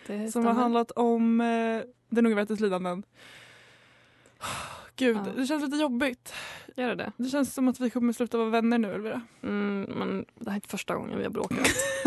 Det 0.08 0.18
som 0.18 0.30
stämmer. 0.30 0.48
har 0.48 0.54
handlat 0.62 0.92
om 0.92 1.42
eh, 1.42 1.82
den 2.10 2.26
unge 2.26 2.36
Werthers 2.36 2.60
lidanden. 2.60 3.04
Gud, 5.00 5.18
Ja. 5.18 5.32
det 5.38 5.46
känns 5.46 5.64
lite 5.64 5.78
jobbigt. 5.78 6.34
Gör 6.78 6.88
det 6.90 6.96
det? 6.96 7.12
Det 7.18 7.30
känns 7.30 7.54
som 7.54 7.68
att 7.68 7.80
vi 7.80 7.90
kommer 7.90 8.14
sluta 8.14 8.38
vara 8.38 8.50
vänner 8.50 8.78
nu 8.78 8.94
Elvira. 8.94 9.22
Mm, 9.44 9.82
men 9.82 10.26
det 10.36 10.46
här 10.50 10.52
är 10.52 10.56
inte 10.56 10.68
första 10.70 10.96
gången 10.96 11.18
vi 11.18 11.24
har 11.24 11.30
bråkat 11.32 11.60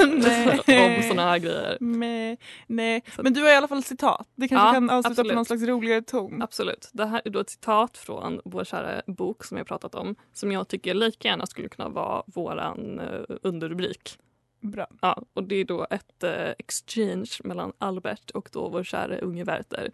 om 0.99 1.03
såna 1.09 1.23
här 1.23 1.39
grejer. 1.39 1.77
Nej, 1.81 2.39
nej. 2.67 3.03
Men 3.23 3.33
du 3.35 3.41
har 3.43 3.49
i 3.49 3.55
alla 3.55 3.69
fall 3.69 3.83
citat. 3.83 4.29
Det 4.35 4.49
kanske 4.49 4.67
Ja, 4.69 4.73
kan 4.73 4.91
avsluta 4.91 5.09
absolut. 5.13 5.31
på 5.31 5.35
någon 5.35 5.45
slags 5.45 5.63
roligare 5.63 6.03
ton. 6.03 6.43
Absolut. 6.43 6.91
Det 6.93 7.07
här 7.07 7.23
är 7.25 7.31
då 7.31 7.41
ett 7.41 7.51
citat 7.51 7.99
från 7.99 8.41
vår 8.45 8.65
kära 8.65 9.03
bok 9.07 9.45
som 9.45 9.57
jag 9.59 9.67
pratat 9.67 9.95
om 9.95 10.15
som 10.33 10.53
jag 10.53 10.69
tycker 10.69 10.95
lika 10.95 11.29
gärna 11.29 11.47
skulle 11.47 11.69
kunna 11.69 11.89
vara 11.89 12.23
våran 12.27 13.01
eh, 13.01 13.21
underrubrik. 13.43 14.19
Bra. 14.61 14.87
Ja, 15.01 15.23
och 15.35 15.45
det 15.45 15.57
är 15.57 15.65
då 15.65 15.87
ett 15.91 16.23
eh, 16.23 16.51
exchange 16.59 17.31
mellan 17.45 17.73
Albert 17.79 18.31
och 18.31 18.49
då 18.53 18.69
vår 18.69 18.85
kära 18.85 19.19
unge 19.19 19.45
Werther. 19.45 19.91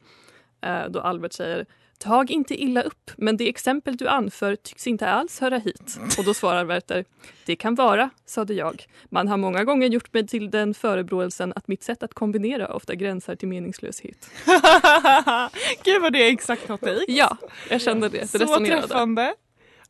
Eh, 0.60 0.84
då 0.88 1.00
Albert 1.00 1.32
säger 1.32 1.66
Tag 1.98 2.30
inte 2.30 2.62
illa 2.62 2.82
upp, 2.82 3.10
men 3.16 3.36
det 3.36 3.48
exempel 3.48 3.96
du 3.96 4.08
anför 4.08 4.56
tycks 4.56 4.86
inte 4.86 5.08
alls 5.08 5.40
höra 5.40 5.58
hit. 5.58 5.98
Och 6.18 6.24
då 6.24 6.34
svarar 6.34 6.64
Werther 6.64 7.04
Det 7.46 7.56
kan 7.56 7.74
vara, 7.74 8.10
sade 8.26 8.54
jag. 8.54 8.86
Man 9.04 9.28
har 9.28 9.36
många 9.36 9.64
gånger 9.64 9.88
gjort 9.88 10.12
mig 10.14 10.26
till 10.26 10.50
den 10.50 10.74
förebråelsen 10.74 11.52
att 11.56 11.68
mitt 11.68 11.82
sätt 11.82 12.02
att 12.02 12.14
kombinera 12.14 12.74
ofta 12.74 12.94
gränsar 12.94 13.36
till 13.36 13.48
meningslöshet. 13.48 14.30
Gud 15.84 16.02
vad 16.02 16.12
det 16.12 16.28
är 16.28 16.32
exakt 16.32 16.68
hot 16.68 16.80
take. 16.80 17.04
Ja, 17.08 17.36
jag 17.70 17.80
kände 17.80 18.08
det. 18.08 18.32
Det 18.32 18.46
Så 18.46 18.56
träffande. 18.56 19.34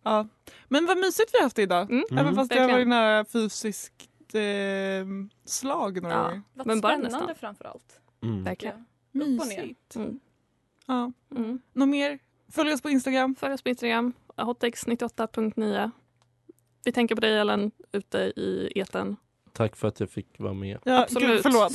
Ja. 0.03 0.29
Men 0.69 0.87
vad 0.87 0.99
mysigt 0.99 1.31
vi 1.35 1.39
har 1.39 1.43
haft 1.45 1.57
det 1.57 1.63
idag. 1.63 1.91
Mm. 1.91 2.05
Även 2.19 2.35
fast 2.35 2.51
det 2.51 2.61
har 2.61 2.69
varit 2.73 2.89
nära 2.89 3.25
fysiskt 3.25 3.95
eh, 4.35 4.41
slag 5.45 6.03
några 6.03 6.15
Ja. 6.15 6.23
gånger. 6.23 6.43
Vad 6.55 6.79
spännande 6.79 7.35
framför 7.35 7.65
allt. 7.65 8.01
Mm. 8.23 8.45
Verkligen. 8.45 8.75
Upp 9.15 9.41
och 9.41 9.47
ner. 9.47 9.63
Mysigt. 9.63 9.97
Mm. 9.97 10.21
Ja. 10.89 11.13
Mm. 11.37 11.59
Något 11.73 11.89
mer? 11.89 12.19
Följ 12.53 12.73
oss 12.73 12.83
på 12.83 12.91
Instagram. 12.91 13.35
Följ 13.41 13.55
oss 13.55 13.63
på 13.63 13.69
Instagram, 13.69 14.13
hotx98.9. 14.37 15.91
Vi 16.85 16.93
tänker 16.93 17.15
på 17.15 17.21
dig 17.21 17.39
Ellen 17.39 17.71
ute 17.93 18.19
i 18.19 18.73
eten. 18.75 19.17
Tack 19.53 19.77
för 19.77 19.89
att 19.89 20.01
jag 20.01 20.11
fick 20.11 20.27
vara 20.39 20.53
med. 20.53 20.79
Ja, 20.85 21.03
Absolut. 21.03 21.29
Gud, 21.31 21.43
förlåt. 21.43 21.73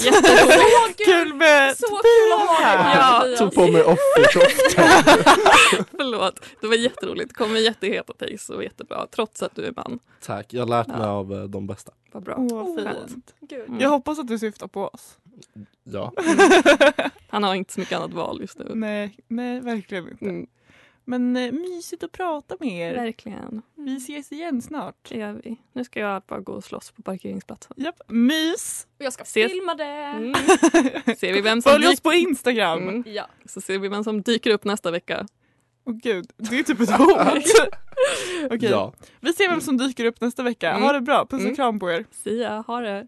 Kul 1.05 1.33
med 1.33 1.77
Så 1.77 1.87
kul 1.87 2.33
att 2.33 2.47
ha 2.49 2.57
dig 2.57 2.65
här. 2.65 3.27
Ja, 3.29 3.37
Tog 3.37 3.53
på 3.55 3.67
mig 3.71 3.83
offerkoftan. 3.83 4.85
Förlåt, 5.97 6.39
det 6.61 6.67
var 6.67 6.75
jätteroligt. 6.75 7.33
Kommer 7.33 7.59
jätteheta 7.59 8.13
takes 8.13 8.49
och 8.49 8.63
jättebra 8.63 9.07
trots 9.11 9.43
att 9.43 9.55
du 9.55 9.65
är 9.65 9.73
man. 9.75 9.99
Tack, 10.21 10.53
jag 10.53 10.61
har 10.61 10.67
lärt 10.67 10.87
mig 10.87 10.97
Ja. 10.99 11.07
av 11.07 11.33
eh, 11.33 11.43
de 11.43 11.67
bästa. 11.67 11.91
Vad 12.11 12.23
bra. 12.23 12.35
Åh, 12.37 12.75
Skönt. 12.75 13.11
fint. 13.11 13.33
Gud. 13.39 13.67
Mm. 13.67 13.79
Jag 13.79 13.89
hoppas 13.89 14.19
att 14.19 14.27
du 14.27 14.39
syftar 14.39 14.67
på 14.67 14.87
oss. 14.87 15.17
Ja. 15.83 16.11
Han 17.33 17.43
har 17.43 17.55
inte 17.55 17.73
så 17.73 17.79
mycket 17.79 17.97
annat 17.97 18.13
val 18.13 18.37
just 18.41 18.59
nu. 18.59 18.65
Nej, 18.75 19.17
nej 19.27 19.59
verkligen 19.59 20.09
inte. 20.09 20.25
Mm, 20.25 20.47
Men 21.05 21.37
eh, 21.37 21.51
mysigt 21.51 22.03
att 22.03 22.11
prata 22.11 22.55
med 22.59 22.69
er. 22.91 22.95
verkligen. 22.95 23.61
Vi 23.75 23.97
ses 23.97 24.31
igen 24.31 24.61
snart. 24.61 24.95
Det 25.09 25.17
gör 25.17 25.41
vi. 25.43 25.57
Nu 25.73 25.83
ska 25.83 25.99
jag 25.99 26.21
bara 26.27 26.39
gå 26.39 26.51
och 26.53 26.63
slåss 26.63 26.91
på 26.91 27.01
parkeringsplatsen. 27.01 27.73
Japp, 27.79 28.01
mys. 28.07 28.87
Och 28.99 29.05
jag 29.05 29.13
ska 29.13 29.23
Ses. 29.23 29.51
filma 29.51 29.75
det. 29.75 29.83
Mm. 29.83 30.33
Ser 31.17 31.33
vi 31.33 31.41
vem 31.41 31.61
som 31.61 31.71
Följ 31.71 31.87
oss 31.87 32.01
på 32.01 32.13
Instagram. 32.13 32.87
Mm. 32.87 33.03
Ja. 33.07 33.27
Så 33.45 33.61
ser 33.61 33.79
vi 33.79 33.87
vem 33.87 34.03
som 34.03 34.21
dyker 34.21 34.49
upp 34.51 34.63
nästa 34.63 34.91
vecka. 34.91 35.25
Åh 35.85 35.93
gud, 35.95 36.25
det 36.37 36.59
är 36.59 36.63
typ 36.63 36.79
ett 36.79 36.91
hot. 36.91 37.17
Okej, 38.51 38.69
ja. 38.69 38.93
vi 39.19 39.33
ser 39.33 39.49
vem 39.49 39.61
som 39.61 39.77
dyker 39.77 40.05
upp 40.05 40.21
nästa 40.21 40.43
vecka. 40.43 40.69
Mm. 40.71 40.83
Ha 40.83 40.93
det 40.93 41.01
bra, 41.01 41.25
puss 41.25 41.39
och 41.39 41.45
Mm. 41.45 41.55
kram 41.55 41.79
på 41.79 41.91
er. 41.91 42.05
Sia, 42.11 42.63
ha 42.67 42.79
det. 42.79 43.07